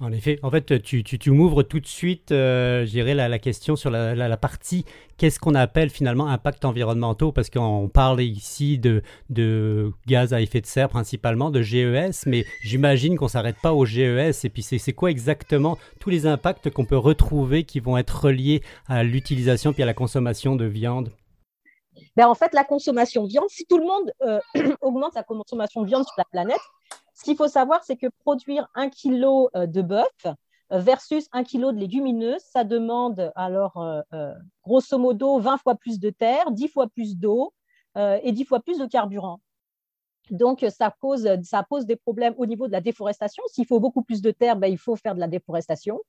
En 0.00 0.10
effet, 0.10 0.40
en 0.42 0.50
fait, 0.50 0.82
tu, 0.82 1.04
tu, 1.04 1.30
m'ouvres 1.30 1.62
tout 1.62 1.78
de 1.78 1.86
suite, 1.86 2.32
euh, 2.32 2.84
la, 2.84 3.38
question 3.38 3.76
sur 3.76 3.90
la, 3.90 4.36
partie 4.36 4.84
qu'est-ce 5.18 5.38
qu'on 5.38 5.54
appelle 5.54 5.88
finalement 5.88 6.26
impact 6.26 6.64
environnementaux, 6.64 7.30
parce 7.30 7.48
qu'on 7.48 7.88
parle 7.88 8.20
ici 8.20 8.78
de, 8.78 9.02
de 9.30 9.92
gaz 10.08 10.34
à 10.34 10.40
effet 10.40 10.60
de 10.60 10.66
serre 10.66 10.88
principalement, 10.88 11.50
de 11.50 11.62
GES, 11.62 12.26
mais 12.26 12.44
j'imagine 12.62 13.16
qu'on 13.16 13.26
ne 13.26 13.30
s'arrête 13.30 13.56
pas 13.62 13.72
au 13.72 13.86
GES. 13.86 14.44
Et 14.44 14.48
puis, 14.48 14.62
c'est 14.62 14.92
quoi 14.92 15.12
exactement 15.12 15.78
tous 16.00 16.10
les 16.10 16.26
impacts 16.26 16.70
qu'on 16.70 16.84
peut 16.84 16.98
retrouver 16.98 17.62
qui 17.62 17.78
vont 17.78 17.96
être 17.96 18.24
reliés 18.24 18.62
à 18.88 19.04
l'utilisation 19.04 19.72
puis 19.72 19.84
à 19.84 19.86
la 19.86 19.94
consommation 19.94 20.56
de 20.56 20.64
viande? 20.64 21.10
Ben, 22.16 22.28
en 22.28 22.34
fait, 22.34 22.52
la 22.54 22.64
consommation 22.64 23.24
de 23.24 23.28
viande, 23.28 23.48
si 23.48 23.66
tout 23.66 23.78
le 23.78 23.86
monde 23.86 24.12
euh, 24.22 24.40
augmente 24.80 25.14
sa 25.14 25.22
consommation 25.22 25.82
de 25.82 25.86
viande 25.86 26.04
sur 26.04 26.14
la 26.16 26.24
planète, 26.24 26.60
ce 27.14 27.24
qu'il 27.24 27.36
faut 27.36 27.48
savoir, 27.48 27.82
c'est 27.84 27.96
que 27.96 28.06
produire 28.20 28.68
un 28.74 28.88
kilo 28.88 29.50
euh, 29.54 29.66
de 29.66 29.82
bœuf 29.82 30.08
euh, 30.26 30.78
versus 30.78 31.28
un 31.32 31.44
kilo 31.44 31.72
de 31.72 31.78
légumineuses, 31.78 32.42
ça 32.42 32.64
demande 32.64 33.32
alors 33.36 33.84
grosso 34.64 34.98
modo 34.98 35.38
20 35.38 35.58
fois 35.58 35.74
plus 35.74 35.98
de 36.00 36.10
terre, 36.10 36.50
10 36.50 36.68
fois 36.68 36.88
plus 36.88 37.16
d'eau 37.16 37.52
et 37.96 38.32
10 38.32 38.44
fois 38.44 38.60
plus 38.60 38.78
de 38.78 38.86
carburant. 38.86 39.40
Donc, 40.30 40.66
ça 40.70 40.92
pose, 41.00 41.28
ça 41.42 41.62
pose 41.62 41.86
des 41.86 41.94
problèmes 41.94 42.34
au 42.38 42.46
niveau 42.46 42.66
de 42.66 42.72
la 42.72 42.80
déforestation. 42.80 43.44
S'il 43.46 43.66
faut 43.66 43.78
beaucoup 43.78 44.02
plus 44.02 44.20
de 44.20 44.32
terre, 44.32 44.56
ben, 44.56 44.66
il 44.66 44.78
faut 44.78 44.96
faire 44.96 45.14
de 45.14 45.20
la 45.20 45.28
déforestation 45.28 46.00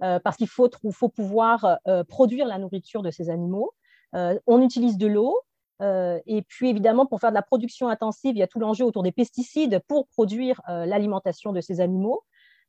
parce 0.00 0.36
qu'il 0.36 0.48
faut, 0.48 0.68
faut, 0.90 1.08
pouvoir 1.08 1.78
produire 2.08 2.46
la 2.46 2.58
nourriture 2.58 3.02
de 3.02 3.10
ces 3.10 3.30
animaux. 3.30 3.72
On 4.14 4.62
utilise 4.62 4.96
de 4.96 5.06
l'eau, 5.06 5.40
euh, 5.82 6.20
et 6.26 6.42
puis 6.42 6.68
évidemment, 6.68 7.06
pour 7.06 7.20
faire 7.20 7.30
de 7.30 7.34
la 7.34 7.42
production 7.42 7.88
intensive, 7.88 8.36
il 8.36 8.38
y 8.38 8.42
a 8.42 8.46
tout 8.46 8.58
l'enjeu 8.58 8.84
autour 8.84 9.02
des 9.02 9.12
pesticides 9.12 9.80
pour 9.88 10.06
produire 10.08 10.60
euh, 10.68 10.86
l'alimentation 10.86 11.52
de 11.52 11.60
ces 11.60 11.80
animaux. 11.80 12.22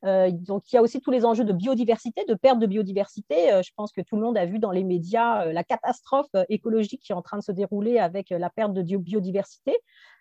Euh, 0.03 0.29
donc 0.31 0.71
il 0.71 0.75
y 0.75 0.77
a 0.77 0.81
aussi 0.81 1.01
tous 1.01 1.11
les 1.11 1.25
enjeux 1.25 1.45
de 1.45 1.53
biodiversité, 1.53 2.25
de 2.27 2.33
perte 2.33 2.59
de 2.59 2.67
biodiversité. 2.67 3.61
je 3.63 3.71
pense 3.75 3.91
que 3.91 4.01
tout 4.01 4.15
le 4.15 4.21
monde 4.21 4.37
a 4.37 4.45
vu 4.45 4.59
dans 4.59 4.71
les 4.71 4.83
médias 4.83 5.45
la 5.45 5.63
catastrophe 5.63 6.29
écologique 6.49 7.01
qui 7.01 7.11
est 7.11 7.15
en 7.15 7.21
train 7.21 7.37
de 7.37 7.43
se 7.43 7.51
dérouler 7.51 7.97
avec 7.97 8.29
la 8.29 8.49
perte 8.49 8.73
de 8.73 8.97
biodiversité. 8.97 9.75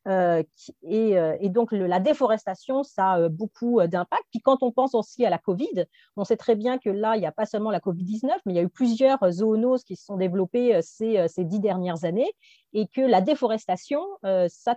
Euh, 0.07 0.43
euh, 0.91 1.37
et, 1.41 1.49
donc, 1.49 1.73
la 1.73 2.01
déforestation, 2.01 2.83
ça 2.83 3.13
a 3.13 3.21
euh, 3.21 3.29
beaucoup 3.29 3.81
d'impact. 3.87 4.25
Puis 4.31 4.41
quand 4.41 4.63
on 4.63 4.71
pense 4.71 4.95
aussi 4.95 5.25
à 5.25 5.31
la 5.31 5.39
Covid, 5.39 5.87
on 6.17 6.25
sait 6.25 6.37
très 6.37 6.55
bien 6.55 6.79
que 6.79 6.91
là, 6.91 7.17
il 7.17 7.21
n'y 7.21 7.27
a 7.27 7.33
pas 7.33 7.47
seulement 7.47 7.71
la 7.71 7.81
Covid-19, 7.81 8.31
mais 8.47 8.53
il 8.53 8.57
y 8.57 8.59
a 8.59 8.63
eu 8.63 8.69
plusieurs 8.69 9.19
zoonoses 9.31 9.85
qui 9.85 9.97
se 9.97 10.05
sont 10.05 10.17
développées 10.17 10.81
ces, 10.83 11.29
dix 11.39 11.61
dernières 11.61 12.05
années 12.05 12.31
et 12.73 12.89
que 12.89 13.01
la 13.01 13.21
déforestation, 13.21 14.03
ça, 14.23 14.77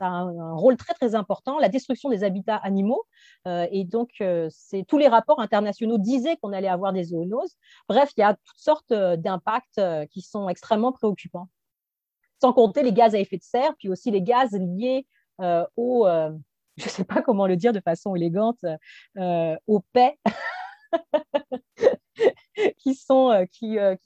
a 0.00 0.06
un 0.06 0.54
rôle 0.54 0.76
très, 0.76 0.94
très 0.94 1.14
important, 1.14 1.58
la 1.58 1.68
destruction 1.68 2.08
des 2.08 2.24
habitats 2.24 2.56
animaux. 2.56 3.04
et 3.46 3.84
donc, 3.84 4.10
tous 4.88 4.98
les 4.98 5.08
rapports 5.08 5.40
internationaux 5.40 5.98
disaient 5.98 6.36
qu'on 6.38 6.52
allait 6.52 6.68
avoir 6.68 6.92
des 6.92 7.04
zoonoses. 7.04 7.56
Bref, 7.88 8.10
il 8.16 8.20
y 8.20 8.24
a 8.24 8.34
toutes 8.34 8.58
sortes 8.58 8.92
d'impacts 8.92 9.80
qui 10.10 10.22
sont 10.22 10.48
extrêmement 10.48 10.92
préoccupants 10.92 11.48
sans 12.40 12.52
compter 12.52 12.82
les 12.82 12.92
gaz 12.92 13.14
à 13.14 13.18
effet 13.18 13.36
de 13.36 13.42
serre, 13.42 13.74
puis 13.78 13.88
aussi 13.88 14.10
les 14.10 14.22
gaz 14.22 14.52
liés 14.52 15.06
euh, 15.40 15.64
au, 15.76 16.06
euh, 16.06 16.30
je 16.76 16.84
ne 16.84 16.88
sais 16.88 17.04
pas 17.04 17.22
comment 17.22 17.46
le 17.46 17.56
dire 17.56 17.72
de 17.72 17.80
façon 17.80 18.14
élégante, 18.14 18.64
euh, 19.16 19.56
aux 19.66 19.80
paix, 19.92 20.18
qui 22.78 22.94
sont, 22.94 23.46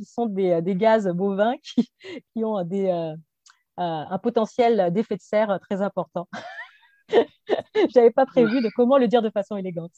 sont 0.03 0.27
des, 0.27 0.77
gaz 0.77 1.09
bovins 1.09 1.55
qui, 1.63 2.45
ont 2.45 2.59
un 3.77 4.19
potentiel 4.19 4.93
d'effet 4.93 5.17
de 5.17 5.23
serre 5.23 5.59
très 5.61 5.83
important. 5.83 6.29
Je 7.09 7.99
n'avais 7.99 8.11
pas 8.11 8.27
prévu 8.27 8.63
de 8.63 8.71
comment 8.75 8.99
le 8.99 9.07
dire 9.07 9.23
de 9.23 9.31
façon 9.31 9.57
élégante. 9.57 9.93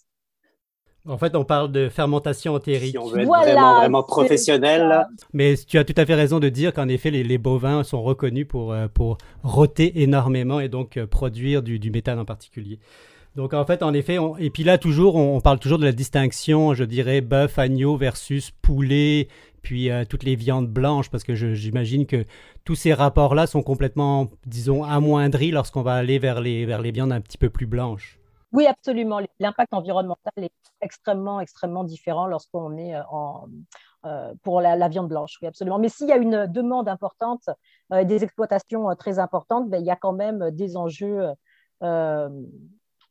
En 1.06 1.18
fait, 1.18 1.37
on 1.37 1.44
parle 1.44 1.70
de 1.70 1.90
fermentation 1.90 2.54
entérique. 2.54 2.92
Si 2.92 2.99
on 2.99 3.08
veut 3.08 3.20
être 3.20 3.28
vraiment, 3.28 3.78
vraiment 3.78 4.02
professionnel. 4.02 5.06
Mais 5.34 5.54
tu 5.56 5.76
as 5.76 5.84
tout 5.84 5.94
à 5.99 6.06
fait 6.06 6.14
raison 6.14 6.40
de 6.40 6.49
dire 6.49 6.73
qu'en 6.73 6.88
effet, 6.88 7.11
les, 7.11 7.38
bovins 7.38 7.82
sont 7.84 8.02
reconnus 8.02 8.46
pour, 8.49 8.73
euh, 8.73 8.87
pour 8.92 9.18
roter 9.42 10.02
énormément 10.02 10.61
et 10.61 10.68
donc 10.68 10.96
euh, 10.96 11.06
produire 11.06 11.62
du, 11.62 11.78
du 11.78 11.90
méthane 11.90 12.18
en 12.18 12.25
particulier. 12.25 12.78
Donc 13.37 13.52
en 13.52 13.64
fait, 13.64 13.82
en 13.82 13.92
effet, 13.92 14.18
et 14.38 14.50
puis 14.50 14.62
là 14.62 14.78
toujours, 14.78 15.16
on, 15.16 15.40
parle 15.40 15.58
toujours 15.58 15.78
de 15.78 15.84
la 15.84 15.92
distinction, 15.92 16.73
je 16.75 16.84
dirais, 16.84 17.20
bœuf, 17.20 17.58
agneau 17.58 17.96
versus 17.96 18.52
poulet, 18.62 19.28
puis 19.62 19.90
euh, 19.90 20.04
toutes 20.08 20.23
les 20.23 20.37
viandes 20.37 20.68
blanches, 20.68 21.11
parce 21.11 21.25
que 21.25 21.34
j'imagine 21.34 22.06
que 22.06 22.25
tous 22.64 22.76
ces 22.76 22.94
rapports-là 22.94 23.49
sont 23.49 23.62
complètement, 23.62 24.30
disons, 24.46 24.84
amoindris 24.84 25.50
lorsqu'on 25.50 25.82
va 25.82 25.94
aller 25.94 26.20
vers 26.20 26.40
les, 26.40 26.64
vers 26.64 26.80
les 26.80 26.92
viandes 26.92 27.12
un 27.12 27.20
petit 27.20 27.38
peu 27.38 27.50
plus 27.50 27.66
blanches. 27.66 28.18
Oui, 28.54 28.66
absolument. 28.66 29.20
L'impact 29.40 29.75
environnemental 29.75 30.32
est 30.38 30.50
extrêmement, 30.80 31.40
extrêmement 31.40 31.84
différent 31.84 32.26
lorsqu'on 32.26 32.76
est 32.78 32.94
euh, 32.94 33.02
en, 33.11 33.46
euh, 34.06 34.32
pour 34.42 34.62
la, 34.62 34.88
viande 34.88 35.08
blanche. 35.08 35.37
Oui, 35.42 35.49
absolument. 35.49 35.78
Mais 35.78 35.90
s'il 35.90 36.08
y 36.08 36.12
a 36.12 36.16
une 36.16 36.46
demande 36.46 36.88
importante, 36.88 37.50
des 37.90 38.25
exploitations 38.25 38.94
très 38.96 39.18
importantes, 39.18 39.68
ben, 39.68 39.78
il 39.78 39.87
y 39.87 39.90
a 39.90 39.96
quand 39.96 40.12
même 40.12 40.50
des 40.50 40.76
enjeux 40.76 41.34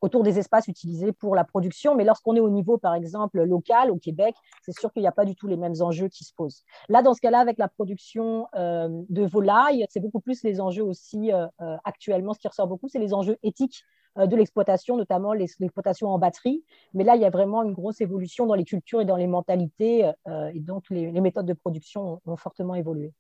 autour 0.04 0.24
des 0.24 0.38
espaces 0.38 0.68
utilisés 0.68 1.14
pour 1.14 1.34
la 1.34 1.46
production. 1.46 1.96
Mais 1.96 2.04
lorsqu'on 2.04 2.36
est 2.36 2.42
au 2.42 2.50
niveau, 2.50 2.78
par 2.78 2.94
exemple, 2.94 3.42
local, 3.42 3.90
au 3.90 3.98
Québec, 3.98 4.36
c'est 4.62 4.78
sûr 4.78 4.92
qu'il 4.92 5.02
n'y 5.02 5.08
a 5.08 5.14
pas 5.14 5.24
du 5.24 5.34
tout 5.34 5.48
les 5.48 5.56
mêmes 5.56 5.76
enjeux 5.80 6.10
qui 6.10 6.26
se 6.26 6.34
posent. 6.34 6.64
Là, 6.90 7.02
dans 7.02 7.14
ce 7.14 7.22
cas-là, 7.22 7.40
avec 7.40 7.58
la 7.58 7.70
production 7.70 8.48
euh, 8.56 8.90
de 9.10 9.26
volailles, 9.26 9.86
c'est 9.90 10.02
beaucoup 10.02 10.20
plus 10.20 10.44
les 10.44 10.60
enjeux 10.60 10.84
aussi 10.84 11.32
euh, 11.32 11.48
euh, 11.62 11.78
actuellement. 11.86 12.34
Ce 12.34 12.40
qui 12.40 12.50
ressort 12.50 12.68
beaucoup, 12.68 12.90
c'est 12.90 13.00
les 13.00 13.14
enjeux 13.14 13.38
éthiques 13.44 13.86
de 14.16 14.36
l'exploitation, 14.36 14.98
notamment 14.98 15.34
l'exploitation 15.34 16.10
en 16.10 16.20
batterie. 16.20 16.64
Mais 16.94 17.04
là, 17.04 17.16
il 17.16 17.22
y 17.22 17.26
a 17.26 17.30
vraiment 17.30 17.64
une 17.64 17.74
grosse 17.74 18.02
évolution 18.02 18.46
dans 18.46 18.56
les 18.56 18.66
cultures 18.66 19.02
et 19.02 19.06
dans 19.06 19.18
les 19.18 19.28
mentalités. 19.28 20.12
et 20.54 20.60
donc, 20.60 20.86
les, 20.90 21.12
méthodes 21.22 21.46
de 21.46 21.54
production 21.54 22.22
ont 22.26 22.38
fortement 22.38 22.76
évolué. 22.76 23.14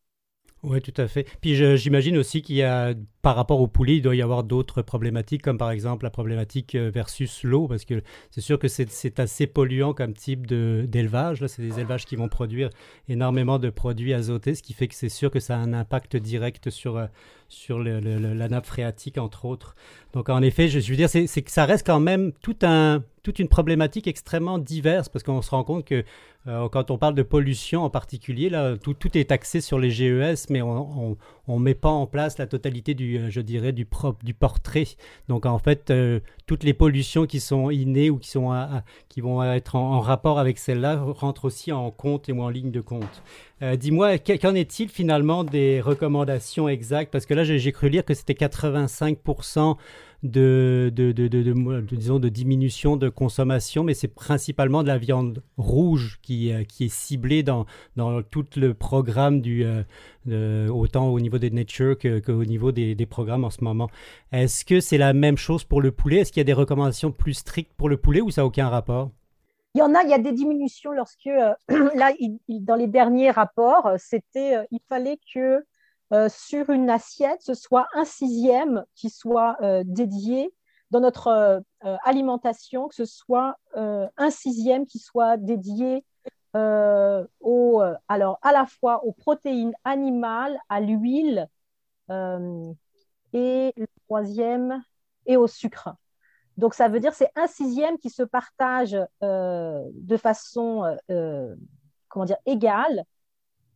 Oui, 0.64 0.82
tout 0.82 0.94
à 0.96 1.10
fait. 1.10 1.26
Puis 1.42 1.56
j'imagine 1.76 2.18
aussi 2.18 2.42
qu'il 2.42 2.56
y 2.56 2.64
a, 2.64 2.94
par 3.22 3.36
rapport 3.36 3.60
au 3.60 3.68
poulet, 3.68 3.98
il 3.98 4.02
doit 4.02 4.16
y 4.16 4.22
avoir 4.22 4.46
d'autres 4.46 4.82
problématiques, 4.82 5.42
comme 5.42 5.58
par 5.58 5.72
exemple 5.72 6.06
la 6.06 6.10
problématique 6.10 6.76
euh, 6.76 6.90
versus 6.90 7.44
l'eau, 7.44 7.68
parce 7.68 7.84
que 7.84 8.02
c'est 8.32 8.40
sûr 8.40 8.58
que 8.58 8.70
c'est 8.70 9.20
assez 9.20 9.46
polluant 9.46 9.94
comme 9.94 10.14
type 10.14 10.48
d'élevage. 10.48 11.42
Là, 11.42 11.50
c'est 11.50 11.62
des 11.62 11.82
élevages 11.82 12.06
qui 12.06 12.16
vont 12.16 12.30
produire 12.30 12.70
énormément 13.10 13.60
de 13.60 13.70
produits 13.70 14.14
azotés, 14.14 14.56
ce 14.56 14.64
qui 14.64 14.72
fait 14.72 14.88
que 14.88 14.96
c'est 14.96 15.10
sûr 15.10 15.32
que 15.32 15.42
ça 15.42 15.58
a 15.58 15.60
un 15.60 15.74
impact 15.74 16.16
direct 16.16 16.70
sur, 16.70 16.96
euh, 16.96 17.08
sur 17.54 17.80
la 17.80 18.50
nappe 18.50 18.66
phréatique, 18.66 19.18
entre 19.18 19.46
autres. 19.46 19.76
Donc 20.14 20.30
en 20.30 20.42
effet, 20.42 20.68
je, 20.68 20.80
veux 20.80 20.96
dire, 20.96 21.10
c'est 21.10 21.42
que 21.42 21.52
ça 21.52 21.66
reste 21.66 21.86
quand 21.86 22.00
même 22.00 22.34
tout 22.42 22.58
un, 22.62 23.04
toute 23.24 23.40
une 23.40 23.48
problématique 23.48 24.08
extrêmement 24.08 24.60
diverse, 24.60 25.10
parce 25.10 25.24
qu'on 25.24 25.42
se 25.42 25.50
rend 25.50 25.64
compte 25.64 25.86
que 25.86 26.04
euh, 26.46 26.68
quand 26.68 26.92
on 26.92 26.98
parle 26.98 27.16
de 27.16 27.24
pollution 27.24 27.84
en 27.84 27.90
particulier, 27.90 28.50
là, 28.50 28.76
tout, 28.76 28.94
tout 28.94 29.18
est 29.18 29.32
axé 29.32 29.62
sur 29.62 29.80
les 29.80 29.90
GES, 29.90 30.50
mais 30.50 30.62
on 30.62 31.16
ne 31.48 31.60
met 31.60 31.74
pas 31.74 31.90
en 31.90 32.06
place 32.06 32.38
la 32.38 32.48
totalité 32.48 32.94
du, 32.94 33.18
euh, 33.18 33.30
je 33.30 33.40
dirais, 33.40 33.72
du, 33.72 33.88
du 34.24 34.34
portrait. 34.34 34.88
Donc 35.30 35.46
en 35.46 35.58
fait, 35.58 35.90
euh, 35.90 36.20
toutes 36.46 36.66
les 36.66 36.74
pollutions 36.74 37.26
qui 37.26 37.40
sont 37.40 37.70
innées 37.70 38.10
ou 38.10 38.18
qui, 38.18 38.30
sont 38.30 38.52
qui 39.08 39.22
vont 39.22 39.42
être 39.42 39.76
en, 39.78 40.02
rapport 40.02 40.38
avec 40.38 40.58
celles-là 40.58 41.02
rentrent 41.02 41.46
aussi 41.46 41.72
en 41.72 41.90
compte 41.92 42.28
et 42.28 42.34
ou 42.34 42.42
en 42.42 42.50
ligne 42.50 42.72
de 42.72 42.82
compte. 42.82 43.24
Dis-moi, 43.78 44.18
qu'en 44.18 44.56
est-il 44.56 44.90
finalement 44.90 45.46
des 45.46 45.80
recommandations 45.80 46.68
exactes? 46.68 47.14
Parce 47.14 47.26
que 47.26 47.34
là, 47.34 47.43
j'ai 47.44 47.72
cru 47.72 47.90
lire 47.90 48.06
que 48.06 48.14
c'était 48.14 48.34
85% 48.34 49.78
de, 50.24 50.92
disons, 51.92 52.20
de 52.20 52.30
diminution 52.30 52.96
de 52.96 53.10
consommation, 53.10 53.84
mais 53.84 53.94
c'est 53.94 54.08
principalement 54.08 54.82
de 54.82 54.88
la 54.88 54.98
viande 54.98 55.44
rouge 55.58 56.20
qui, 56.22 56.52
euh, 56.52 56.64
qui 56.64 56.86
est 56.86 56.94
ciblée 56.94 57.44
dans, 57.44 57.66
dans 57.98 58.22
tout 58.24 58.46
le 58.56 58.74
programme 58.74 59.42
du, 59.42 59.66
euh, 59.66 60.70
autant 60.70 61.10
au 61.10 61.20
niveau 61.20 61.38
de 61.38 61.50
Nature 61.50 61.98
qu'au 61.98 62.46
niveau 62.46 62.72
des, 62.72 62.96
des, 62.96 63.06
programmes 63.06 63.44
en 63.44 63.50
ce 63.50 63.64
moment. 63.64 63.90
Est-ce 64.32 64.64
que 64.64 64.80
c'est 64.80 64.98
la 64.98 65.14
même 65.14 65.38
chose 65.38 65.66
pour 65.66 65.82
le 65.82 65.92
poulet? 65.92 66.20
Est-ce 66.20 66.32
qu'il 66.32 66.40
y 66.40 66.42
a 66.42 66.46
des 66.46 66.54
recommandations 66.54 67.12
plus 67.12 67.34
strictes 67.34 67.74
pour 67.76 67.90
le 67.90 67.98
poulet 67.98 68.22
ou 68.22 68.32
ça 68.32 68.42
n'a 68.42 68.46
aucun 68.46 68.70
rapport? 68.70 69.12
Il 69.76 69.80
y 69.80 69.82
en 69.82 69.94
a, 69.94 70.04
il 70.04 70.10
y 70.10 70.14
a 70.14 70.20
des 70.20 70.32
diminutions 70.32 70.92
lorsque, 70.94 71.28
euh, 71.28 71.54
là, 71.96 72.14
dans 72.48 72.76
les 72.76 72.88
derniers 72.88 73.32
rapports, 73.32 73.90
c'était, 73.98 74.66
il 74.72 74.80
fallait 74.88 75.20
que 75.34 75.66
euh, 76.14 76.30
sur 76.30 76.70
une 76.70 76.92
assiette, 76.92 77.42
ce 77.42 77.56
soit 77.56 77.88
un 77.96 78.06
sixième 78.06 78.86
qui 78.94 79.10
soit 79.10 79.58
euh, 79.62 79.84
dédié 79.84 80.54
dans 80.92 81.00
notre 81.00 81.28
euh, 81.28 81.60
alimentation, 82.04 82.88
que 82.88 82.94
ce 82.94 83.06
soit 83.06 83.58
un 83.76 84.30
sixième 84.30 84.86
qui 84.86 85.00
soit 85.00 85.38
dédié 85.38 86.06
à 86.54 87.26
la 87.42 88.66
fois 88.68 89.04
aux 89.04 89.12
protéines 89.12 89.74
animales, 89.84 90.56
à 90.70 90.82
l'huile 90.82 91.48
et 92.10 93.74
le 93.76 93.88
troisième 94.06 94.84
et 95.26 95.36
au 95.36 95.48
sucre. 95.48 95.96
Donc, 96.58 96.76
ça 96.76 96.90
veut 96.90 97.00
dire 97.00 97.16
c'est 97.16 97.32
un 97.36 97.48
sixième 97.48 97.98
qui 97.98 98.12
se 98.12 98.22
partage 98.22 98.96
de 99.22 100.18
façon 100.18 100.96
comment 102.08 102.26
dire, 102.26 102.38
égale 102.46 103.04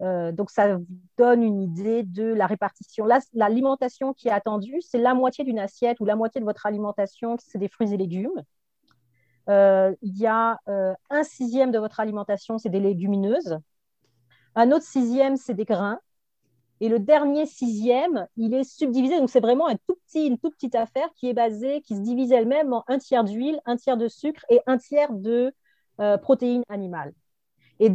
euh, 0.02 0.32
donc, 0.32 0.52
ça 0.52 0.78
donne 1.18 1.44
une 1.44 1.62
idée 1.62 2.04
de 2.04 2.26
la 2.26 2.48
répartition. 2.48 3.06
l'alimentation 3.34 4.14
qui 4.14 4.28
est 4.28 4.32
attendue, 4.32 4.80
c'est 4.82 5.00
la 5.00 5.14
moitié 5.14 5.44
d'une 5.44 5.60
assiette 5.60 6.00
ou 6.00 6.06
la 6.06 6.16
moitié 6.16 6.40
de 6.40 6.46
votre 6.46 6.66
alimentation, 6.66 7.38
c'est 7.40 7.58
des 7.58 7.68
fruits 7.68 7.94
et 7.94 7.98
légumes. 7.98 8.44
Euh, 9.50 9.96
il 10.02 10.18
y 10.18 10.28
a 10.28 10.60
euh, 10.68 10.94
un 11.10 11.24
sixième 11.24 11.72
de 11.72 11.80
votre 11.80 12.00
alimentation, 12.00 12.58
c'est 12.58 12.70
des 12.70 12.80
légumineuses. 12.80 13.58
Un 14.56 14.72
autre 14.72 14.86
sixième, 14.86 15.38
c'est 15.38 15.54
des 15.54 15.66
grains. 15.66 16.00
Et 16.80 16.90
le 16.90 17.00
dernier 17.00 17.48
sixième, 17.48 18.28
il 18.36 18.54
est 18.54 18.64
subdivisé. 18.64 19.18
Donc, 19.20 19.32
c'est 19.32 19.40
vraiment 19.40 19.68
un 19.68 19.78
tout 19.88 19.96
petit, 20.06 20.28
une 20.28 20.38
toute 20.38 20.54
petite 20.54 20.76
affaire 20.76 21.10
qui 21.16 21.28
est 21.28 21.34
basée, 21.34 21.82
qui 21.82 21.96
se 21.96 22.02
divise 22.02 22.32
elle-même 22.32 22.72
en 22.72 22.84
un 22.88 23.00
tiers 23.00 23.24
d'huile, 23.24 23.60
un 23.66 23.78
tiers 23.78 23.98
de 23.98 24.08
sucre 24.08 24.46
et 24.50 24.62
un 24.68 24.78
tiers 24.78 25.12
de 25.12 25.52
protéines 26.22 26.62
animales. 26.70 27.14
Et, 27.80 27.90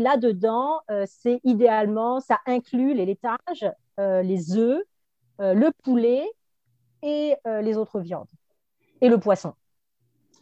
là-dedans, 0.00 0.80
euh, 0.90 1.04
c'est 1.06 1.40
idéalement, 1.44 2.20
ça 2.20 2.40
inclut 2.46 2.94
les 2.94 3.04
laitages, 3.04 3.70
euh, 4.00 4.22
les 4.22 4.56
œufs, 4.56 4.82
euh, 5.40 5.52
le 5.52 5.70
poulet 5.82 6.26
et 7.02 7.34
les 7.44 7.76
autres 7.76 8.00
viandes, 8.00 8.26
et 9.00 9.08
le 9.08 9.20
poisson. 9.20 9.52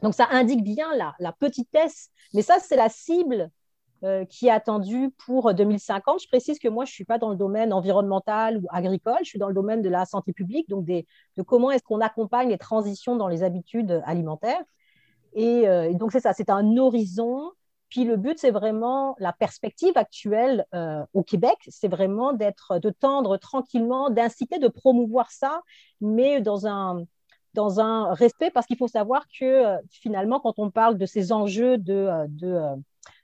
Donc 0.03 0.15
ça 0.15 0.27
indique 0.31 0.63
bien 0.63 0.95
la, 0.97 1.15
la 1.19 1.33
petitesse, 1.33 2.09
mais 2.33 2.41
ça, 2.41 2.59
c'est 2.59 2.77
la 2.77 2.89
cible 2.89 3.51
qui 4.31 4.47
est 4.47 4.51
attendue 4.51 5.11
pour 5.27 5.53
2050. 5.53 6.23
Je 6.23 6.29
précise 6.29 6.59
que 6.59 6.69
moi, 6.69 6.87
je 6.87 6.91
ne 6.91 6.95
suis 6.95 7.05
pas 7.05 7.19
dans 7.19 7.29
le 7.29 7.37
domaine 7.37 7.73
environnemental 7.73 8.59
ou 8.59 8.67
agricole, 8.71 9.19
je 9.21 9.29
suis 9.29 9.39
dans 9.39 9.49
le 9.49 9.55
domaine 9.55 9.83
de 9.83 9.91
la 9.91 10.07
santé 10.07 10.33
publique, 10.33 10.69
donc 10.71 10.87
de 10.87 11.43
comment 11.43 11.71
est-ce 11.71 11.83
qu'on 11.83 12.01
accompagne 12.01 12.49
les 12.49 12.59
transitions 12.59 13.17
dans 13.17 13.29
les 13.29 13.43
habitudes 13.43 14.03
alimentaires. 14.07 14.63
Et 15.35 15.67
donc 15.95 16.13
c'est 16.13 16.21
ça, 16.21 16.33
c'est 16.33 16.49
un 16.49 16.79
horizon 16.79 17.53
puis 17.95 18.03
le 18.03 18.17
but, 18.17 18.41
c'est 18.41 18.51
vraiment 18.51 19.15
la 19.21 19.33
perspective 19.33 19.97
actuelle 19.97 20.67
euh, 20.75 21.07
au 21.13 21.23
Québec, 21.23 21.55
c'est 21.69 21.87
vraiment 21.87 22.33
d'être, 22.33 22.81
de 22.81 22.91
tendre 22.91 23.37
tranquillement, 23.37 24.11
d'inciter, 24.11 24.59
de 24.59 24.67
promouvoir 24.67 25.31
ça, 25.31 25.63
mais 26.01 26.41
dans 26.41 26.67
un, 26.67 27.05
dans 27.53 27.79
un 27.79 28.13
respect, 28.13 28.51
parce 28.51 28.67
qu'il 28.67 28.79
faut 28.79 28.89
savoir 28.89 29.29
que 29.29 29.45
euh, 29.45 29.79
finalement, 29.93 30.41
quand 30.41 30.59
on 30.59 30.73
parle 30.73 30.99
de 30.99 31.07
ces 31.07 31.31
enjeux 31.31 31.79
de, 31.79 31.95
euh, 31.95 32.27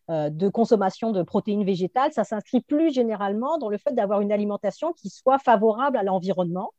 de, 0.09 0.31
de 0.31 0.49
consommation 0.49 1.11
de 1.11 1.25
protéines 1.25 1.65
végétales, 1.65 2.13
ça 2.13 2.23
s'inscrit 2.23 2.61
plus 2.61 2.95
généralement 2.95 3.59
dans 3.59 3.71
le 3.71 3.77
fait 3.77 3.93
d'avoir 3.93 4.21
une 4.21 4.31
alimentation 4.31 4.93
qui 4.93 5.11
soit 5.11 5.41
favorable 5.41 5.97
à 5.97 6.05
l'environnement, 6.05 6.71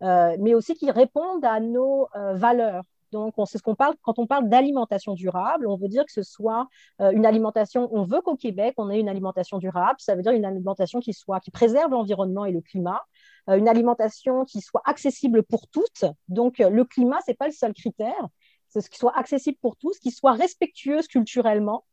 mais 0.00 0.54
aussi 0.54 0.74
qui 0.74 0.92
réponde 0.92 1.44
à 1.44 1.58
nos 1.58 2.08
valeurs. 2.14 2.84
Donc, 3.12 3.34
c'est 3.46 3.58
ce 3.58 3.62
qu'on 3.62 3.74
parle 3.74 3.94
quand 4.02 4.18
on 4.18 4.26
parle 4.26 4.48
d'alimentation 4.48 5.14
durable. 5.14 5.66
On 5.66 5.76
veut 5.76 5.88
dire 5.88 6.04
que 6.04 6.12
ce 6.12 6.22
soit 6.22 6.68
euh, 7.00 7.10
une 7.10 7.24
alimentation. 7.24 7.88
On 7.92 8.04
veut 8.04 8.20
qu'au 8.20 8.36
Québec, 8.36 8.74
on 8.76 8.90
ait 8.90 9.00
une 9.00 9.08
alimentation 9.08 9.58
durable. 9.58 9.96
Ça 9.98 10.14
veut 10.14 10.22
dire 10.22 10.32
une 10.32 10.44
alimentation 10.44 11.00
qui 11.00 11.12
soit 11.12 11.40
qui 11.40 11.50
préserve 11.50 11.90
l'environnement 11.92 12.44
et 12.44 12.52
le 12.52 12.60
climat, 12.60 13.02
euh, 13.48 13.56
une 13.56 13.68
alimentation 13.68 14.44
qui 14.44 14.60
soit 14.60 14.82
accessible 14.84 15.42
pour 15.42 15.68
toutes. 15.68 16.04
Donc, 16.28 16.60
euh, 16.60 16.68
le 16.68 16.84
climat, 16.84 17.18
c'est 17.24 17.36
pas 17.36 17.46
le 17.46 17.52
seul 17.52 17.72
critère. 17.72 18.28
C'est 18.68 18.82
ce 18.82 18.90
qui 18.90 18.98
soit 18.98 19.16
accessible 19.16 19.58
pour 19.62 19.76
tous, 19.76 19.98
qui 19.98 20.10
soit 20.10 20.32
respectueuse 20.32 21.08
culturellement. 21.08 21.84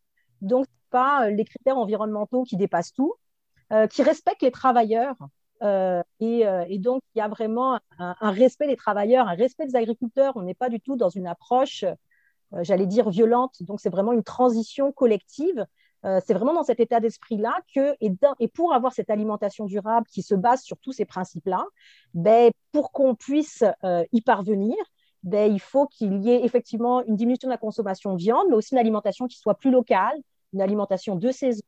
Donc, 0.41 0.65
pas 0.89 1.29
les 1.29 1.45
critères 1.45 1.77
environnementaux 1.77 2.43
qui 2.43 2.57
dépassent 2.57 2.91
tout, 2.91 3.15
qui 3.89 4.03
respectent 4.03 4.43
les 4.43 4.51
travailleurs. 4.51 5.15
Euh, 5.61 6.03
euh, 6.21 6.65
et, 6.67 6.79
donc, 6.79 7.01
il 7.15 7.19
y 7.19 7.21
a 7.21 7.27
vraiment 7.27 7.79
un, 7.97 8.31
respect 8.31 8.67
des 8.67 8.75
travailleurs, 8.75 9.27
un 9.27 9.35
respect 9.35 9.65
des 9.65 9.75
agriculteurs. 9.75 10.33
On 10.35 10.43
n'est 10.43 10.53
pas 10.53 10.69
du 10.69 10.79
tout 10.79 10.95
dans 10.95 11.09
une 11.09 11.27
approche, 11.27 11.83
euh, 11.83 12.63
j'allais 12.63 12.87
dire, 12.87 13.09
violente. 13.09 13.55
Donc, 13.61 13.79
c'est 13.79 13.89
vraiment 13.89 14.13
une 14.13 14.23
transition 14.23 14.91
collective. 14.91 15.65
c'est 16.23 16.35
vraiment 16.35 16.53
dans 16.53 16.63
cet 16.63 16.79
état 16.79 16.99
d'esprit-là 16.99 17.57
que, 17.73 17.95
et, 17.99 18.47
pour 18.47 18.73
avoir 18.73 18.93
cette 18.93 19.09
alimentation 19.09 19.65
durable 19.65 20.05
qui 20.07 20.21
se 20.21 20.35
base 20.35 20.61
sur 20.61 20.77
tous 20.77 20.91
ces 20.91 21.05
principes-là, 21.05 21.65
ben, 22.13 22.51
pour 22.71 22.91
qu'on 22.91 23.15
puisse 23.15 23.63
y 24.11 24.21
parvenir, 24.21 24.75
ben, 25.23 25.51
il 25.51 25.59
faut 25.59 25.87
qu'il 25.87 26.23
y 26.23 26.29
ait 26.29 26.45
effectivement 26.45 27.03
une 27.05 27.15
diminution 27.15 27.47
de 27.47 27.53
la 27.53 27.57
consommation 27.57 28.13
de 28.13 28.19
viande, 28.19 28.45
mais 28.49 28.55
aussi 28.55 28.75
une 28.75 28.79
alimentation 28.79 29.25
qui 29.25 29.39
soit 29.39 29.55
plus 29.55 29.71
locale, 29.71 30.15
une 30.53 30.61
alimentation 30.61 31.15
de 31.15 31.31
saison, 31.31 31.63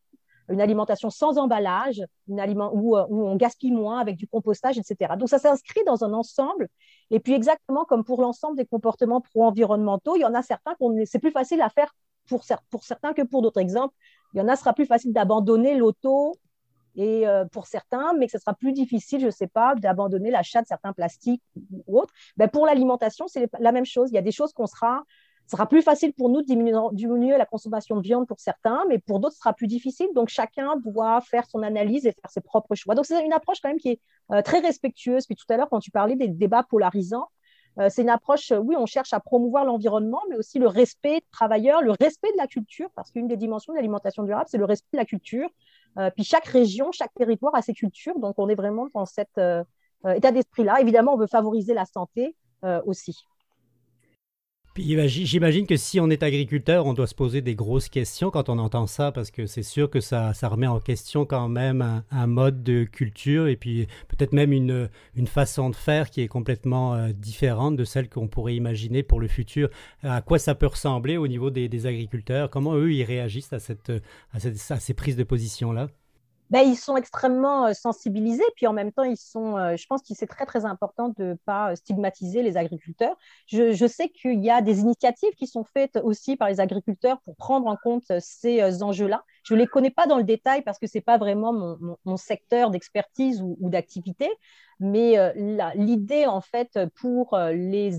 une 0.50 0.62
alimentation 0.62 1.10
sans 1.10 1.38
emballage, 1.38 2.04
une 2.28 2.40
aliment 2.40 2.72
où, 2.74 2.98
euh, 2.98 3.06
on 3.10 3.36
gaspille 3.36 3.72
moins 3.72 4.00
avec 4.00 4.16
du 4.16 4.28
compostage, 4.28 4.78
etc. 4.78 5.16
Donc 5.18 5.30
ça 5.30 5.40
s'inscrit 5.40 5.84
dans 5.86 6.04
un 6.04 6.14
ensemble. 6.14 6.70
Et 7.12 7.20
puis 7.20 7.34
exactement 7.34 7.86
comme 7.86 8.04
pour 8.04 8.22
l'ensemble 8.22 8.58
des 8.58 8.66
comportements 8.66 9.22
pro-environnementaux, 9.22 10.16
il 10.16 10.22
y 10.22 10.26
en 10.26 10.34
a 10.34 10.42
certains 10.42 10.76
qu'on 10.76 10.96
c'est 11.06 11.20
plus 11.20 11.32
facile 11.32 11.62
à 11.62 11.70
faire 11.70 11.94
pour, 12.28 12.44
certains 12.44 13.14
que 13.14 13.22
pour 13.22 13.42
d'autres. 13.42 13.60
Exemples, 13.60 13.96
il 14.34 14.40
y 14.40 14.42
en 14.42 14.48
a 14.48 14.56
sera 14.56 14.74
plus 14.74 14.86
facile 14.86 15.14
d'abandonner 15.14 15.76
l'auto 15.76 16.36
et 16.96 17.28
euh, 17.28 17.46
pour 17.46 17.68
certains, 17.68 18.14
mais 18.14 18.26
que 18.26 18.32
ce 18.32 18.40
sera 18.40 18.54
plus 18.54 18.74
difficile, 18.74 19.20
je 19.20 19.28
ne 19.28 19.32
sais 19.32 19.48
pas, 19.48 19.76
d'abandonner 19.76 20.32
l'achat 20.32 20.62
de 20.62 20.68
certains 20.68 20.94
plastiques 20.94 21.44
ou 21.72 22.00
autres. 22.00 22.14
Ben, 22.38 22.50
pour 22.50 22.66
l'alimentation, 22.66 23.28
c'est 23.28 23.50
la 23.60 23.72
même 23.72 23.86
chose. 23.86 24.10
Il 24.12 24.16
y 24.16 24.18
a 24.18 24.24
des 24.24 24.32
choses 24.32 24.52
qu'on 24.52 24.66
sera 24.66 25.04
sera 25.48 25.66
plus 25.68 25.82
facile 25.82 26.14
pour 26.14 26.30
nous 26.30 26.42
de 26.42 26.48
diminuer, 26.94 27.38
la 27.38 27.46
consommation 27.46 27.96
de 27.96 28.02
viande 28.02 28.28
pour 28.28 28.40
certains, 28.40 28.84
mais 28.90 29.00
pour 29.00 29.20
d'autres, 29.20 29.36
ce 29.36 29.40
sera 29.40 29.54
plus 29.54 29.68
difficile. 29.68 30.08
Donc, 30.14 30.30
chacun 30.30 30.76
doit 30.78 31.22
faire 31.22 31.46
son 31.48 31.64
analyse 31.64 32.06
et 32.06 32.12
faire 32.12 32.30
ses 32.30 32.42
propres 32.42 32.76
choix. 32.76 32.96
Donc, 32.96 33.06
c'est 33.06 33.24
une 33.26 33.34
approche 33.34 33.60
quand 33.62 33.70
même 33.70 33.80
qui 33.80 33.92
est 33.92 34.02
euh, 34.32 34.42
très 34.42 34.60
respectueuse. 34.60 35.26
Puis 35.26 35.36
tout 35.36 35.46
à 35.50 35.58
l'heure, 35.58 35.70
quand 35.70 35.80
tu 35.80 35.92
parlais 35.92 36.16
des 36.16 36.28
débats 36.28 36.64
polarisants, 36.64 37.30
euh, 37.80 37.90
c'est 37.90 38.02
une 38.02 38.10
approche, 38.10 38.52
oui, 38.52 38.76
on 38.78 38.86
cherche 38.86 39.14
à 39.14 39.20
promouvoir 39.20 39.64
l'environnement, 39.64 40.22
mais 40.30 40.36
aussi 40.36 40.60
le 40.60 40.68
respect 40.68 41.20
des 41.20 41.26
travailleurs, 41.32 41.82
le 41.82 41.92
respect 41.92 42.32
de 42.32 42.38
la 42.38 42.48
culture, 42.48 42.90
parce 42.96 43.12
qu'une 43.12 43.28
des 43.28 43.38
dimensions 43.38 43.72
de 43.72 43.78
l'alimentation 43.78 44.24
durable, 44.24 44.48
c'est 44.50 44.58
le 44.58 44.66
respect 44.66 44.90
de 44.94 44.98
la 44.98 45.06
culture. 45.06 45.50
Euh, 45.98 46.10
puis 46.10 46.24
chaque 46.24 46.46
région, 46.46 46.92
chaque 46.92 47.14
territoire 47.14 47.56
a 47.56 47.62
ses 47.62 47.74
cultures, 47.74 48.20
donc 48.20 48.36
on 48.38 48.50
est 48.50 48.56
vraiment 48.56 48.88
dans 48.94 49.06
cet 49.06 49.40
état 50.06 50.32
d'esprit-là. 50.32 50.82
Évidemment, 50.82 51.14
on 51.14 51.18
veut 51.18 51.28
favoriser 51.28 51.74
la 51.74 51.86
santé 51.86 52.36
aussi. 52.86 53.26
J'imagine 54.78 55.66
que 55.66 55.76
si 55.76 56.00
on 56.00 56.10
est 56.10 56.24
agriculteur, 56.24 56.86
on 56.86 56.94
doit 56.94 57.08
se 57.08 57.16
poser 57.16 57.42
des 57.42 57.56
grosses 57.56 57.90
questions 57.90 58.30
quand 58.30 58.50
on 58.50 58.60
entend 58.60 58.86
ça, 58.86 59.12
parce 59.12 59.32
que 59.32 59.46
c'est 59.46 59.64
sûr 59.64 59.90
que 59.90 60.00
ça, 60.00 60.34
remet 60.44 60.68
en 60.68 60.80
question 60.80 61.26
quand 61.26 61.50
même 61.50 62.04
un, 62.12 62.28
mode 62.28 62.64
de 62.64 62.84
culture 62.84 63.48
et 63.48 63.56
puis 63.56 63.88
peut-être 64.08 64.34
même 64.34 64.52
une, 64.54 64.90
façon 65.26 65.70
de 65.70 65.76
faire 65.76 66.10
qui 66.10 66.22
est 66.22 66.28
complètement 66.28 66.96
euh, 66.96 67.12
différente 67.12 67.76
de 67.76 67.84
celle 67.84 68.08
qu'on 68.10 68.28
pourrait 68.28 68.56
imaginer 68.56 69.04
pour 69.04 69.20
le 69.20 69.28
futur. 69.28 69.70
À 70.04 70.22
quoi 70.22 70.40
ça 70.40 70.56
peut 70.56 70.68
ressembler 70.68 71.18
au 71.18 71.28
niveau 71.28 71.50
des, 71.50 71.86
agriculteurs? 71.86 72.50
Comment 72.50 72.76
eux, 72.76 72.94
ils 72.94 73.04
réagissent 73.04 73.54
à, 73.54 73.60
cette, 73.60 73.92
à 74.32 74.40
ces 74.80 74.94
prises 74.94 75.18
de 75.18 75.24
position-là? 75.24 75.88
Ben, 76.50 76.62
ils 76.62 76.78
sont 76.78 76.96
extrêmement 76.96 77.68
euh, 77.68 77.74
sensibilisés, 77.74 78.44
puis 78.56 78.68
en 78.68 78.74
même 78.74 78.92
temps, 78.92 79.04
ils 79.04 79.18
sont, 79.18 79.58
euh, 79.58 79.76
je 79.76 79.86
pense 79.88 80.02
que 80.02 80.14
c'est 80.14 80.28
très, 80.28 80.46
très 80.46 80.66
important 80.66 81.10
de 81.18 81.24
ne 81.24 81.34
pas 81.34 81.76
stigmatiser 81.76 82.42
les 82.42 82.56
agriculteurs. 82.56 83.16
Je, 83.48 83.88
sais 83.88 84.10
qu'il 84.10 84.44
y 84.44 84.50
a 84.50 84.62
des 84.62 84.80
initiatives 84.80 85.34
qui 85.36 85.48
sont 85.48 85.64
faites 85.64 86.00
aussi 86.04 86.38
par 86.38 86.50
les 86.50 86.60
agriculteurs 86.60 87.20
pour 87.22 87.36
prendre 87.36 87.68
en 87.68 87.76
compte 87.76 88.12
ces 88.20 88.62
euh, 88.62 88.82
enjeux-là. 88.82 89.24
Je 89.44 89.54
ne 89.54 89.60
les 89.60 89.68
connais 89.68 89.92
pas 89.92 90.08
dans 90.08 90.18
le 90.18 90.24
détail 90.24 90.62
parce 90.62 90.80
que 90.80 90.88
ce 90.88 90.98
n'est 90.98 91.04
pas 91.04 91.18
vraiment 91.18 91.54
mon, 92.06 92.18
secteur 92.18 92.70
d'expertise 92.70 93.42
ou, 93.42 93.70
d'activité, 93.70 94.30
mais 94.80 95.16
l'idée, 95.76 96.26
en 96.26 96.42
fait, 96.42 96.78
pour 96.96 97.38
les 97.38 97.92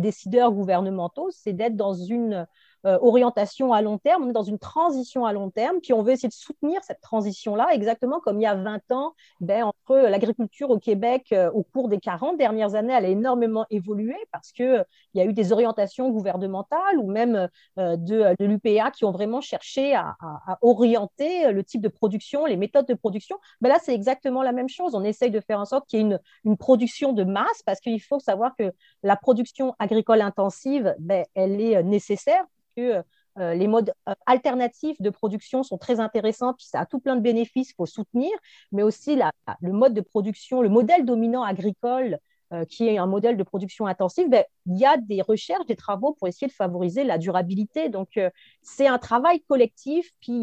décideurs 0.00 0.50
gouvernementaux, 0.50 1.30
c'est 1.30 1.52
d'être 1.52 1.76
dans 1.76 1.94
une 1.94 2.46
euh, 2.86 2.98
orientation 3.02 3.72
à 3.72 3.82
long 3.82 3.98
terme, 3.98 4.24
on 4.24 4.30
est 4.30 4.32
dans 4.32 4.42
une 4.42 4.58
transition 4.58 5.26
à 5.26 5.32
long 5.32 5.50
terme, 5.50 5.80
puis 5.80 5.92
on 5.92 6.02
veut 6.02 6.12
essayer 6.12 6.28
de 6.28 6.34
soutenir 6.34 6.82
cette 6.82 7.00
transition-là, 7.00 7.68
exactement 7.72 8.20
comme 8.20 8.40
il 8.40 8.44
y 8.44 8.46
a 8.46 8.54
20 8.54 8.92
ans, 8.92 9.14
ben, 9.40 9.64
entre 9.64 9.96
l'agriculture 10.08 10.70
au 10.70 10.78
Québec, 10.78 11.26
euh, 11.32 11.50
au 11.50 11.62
cours 11.62 11.88
des 11.88 11.98
40 11.98 12.38
dernières 12.38 12.74
années, 12.74 12.94
elle 12.94 13.04
a 13.04 13.08
énormément 13.08 13.66
évolué 13.70 14.16
parce 14.32 14.52
qu'il 14.52 14.66
euh, 14.66 14.84
y 15.14 15.20
a 15.20 15.24
eu 15.24 15.32
des 15.32 15.52
orientations 15.52 16.10
gouvernementales 16.10 16.98
ou 16.98 17.10
même 17.10 17.48
de, 17.76 18.34
de 18.38 18.44
l'UPA 18.44 18.90
qui 18.90 19.04
ont 19.04 19.10
vraiment 19.10 19.40
cherché 19.40 19.94
à, 19.94 20.16
orienter 20.62 21.52
le 21.52 21.62
type 21.64 21.80
de 21.80 21.88
production, 21.88 22.46
les 22.46 22.56
méthodes 22.56 22.86
de 22.86 22.94
production. 22.94 23.36
Ben 23.60 23.68
là, 23.68 23.78
c'est 23.82 23.94
exactement 23.94 24.42
la 24.42 24.52
même 24.52 24.68
chose. 24.68 24.94
On 24.94 25.04
essaye 25.04 25.30
de 25.30 25.40
faire 25.40 25.60
en 25.60 25.64
sorte 25.64 25.88
qu'il 25.88 25.98
y 25.98 26.02
ait 26.02 26.06
une, 26.06 26.20
une 26.44 26.56
production 26.56 27.12
de 27.12 27.24
masse 27.24 27.62
parce 27.64 27.80
qu'il 27.80 28.00
faut 28.00 28.18
savoir 28.18 28.54
que 28.56 28.72
la 29.02 29.16
production 29.16 29.74
agricole 29.78 30.20
intensive, 30.20 30.94
ben, 30.98 31.24
elle 31.34 31.60
est 31.60 31.82
nécessaire 31.82 32.44
que 32.76 33.02
euh, 33.38 33.54
les 33.54 33.68
modes 33.68 33.92
euh, 34.08 34.14
alternatifs 34.26 35.00
de 35.00 35.10
production 35.10 35.62
sont 35.62 35.78
très 35.78 36.00
intéressants, 36.00 36.52
puis 36.54 36.66
ça 36.66 36.80
a 36.80 36.86
tout 36.86 36.98
plein 36.98 37.16
de 37.16 37.20
bénéfices, 37.20 37.70
il 37.70 37.74
faut 37.74 37.86
soutenir, 37.86 38.30
mais 38.72 38.82
aussi 38.82 39.18
le 39.60 39.72
mode 39.72 39.94
de 39.94 40.00
production, 40.00 40.62
le 40.62 40.68
modèle 40.68 41.04
dominant 41.04 41.42
agricole, 41.42 42.18
euh, 42.52 42.64
qui 42.64 42.88
est 42.88 42.98
un 42.98 43.06
modèle 43.06 43.36
de 43.36 43.42
production 43.44 43.86
intensive, 43.86 44.28
ben, 44.28 44.44
il 44.66 44.76
y 44.76 44.84
a 44.84 44.96
des 44.96 45.22
recherches, 45.22 45.64
des 45.66 45.76
travaux 45.76 46.14
pour 46.14 46.26
essayer 46.26 46.48
de 46.48 46.52
favoriser 46.52 47.04
la 47.04 47.16
durabilité. 47.16 47.88
Donc, 47.88 48.18
c'est 48.62 48.88
un 48.88 48.98
travail 48.98 49.40
collectif, 49.42 50.10
puis 50.20 50.32
il 50.32 50.40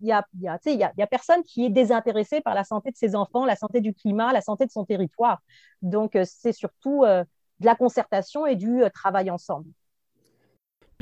n'y 0.00 0.12
a, 0.12 0.24
a, 0.40 1.06
personne 1.06 1.42
qui 1.42 1.66
est 1.66 1.70
désintéressé 1.70 2.40
par 2.40 2.54
la 2.54 2.64
santé 2.64 2.90
de 2.90 2.96
ses 2.96 3.14
enfants, 3.14 3.44
la 3.44 3.56
santé 3.56 3.82
du 3.82 3.92
climat, 3.92 4.32
la 4.32 4.40
santé 4.40 4.64
de 4.64 4.70
son 4.70 4.86
territoire. 4.86 5.42
Donc, 5.82 6.16
c'est 6.24 6.52
surtout 6.52 7.04
de 7.04 7.66
la 7.66 7.74
concertation 7.74 8.46
et 8.46 8.56
du 8.56 8.82
travail 8.94 9.30
ensemble. 9.30 9.68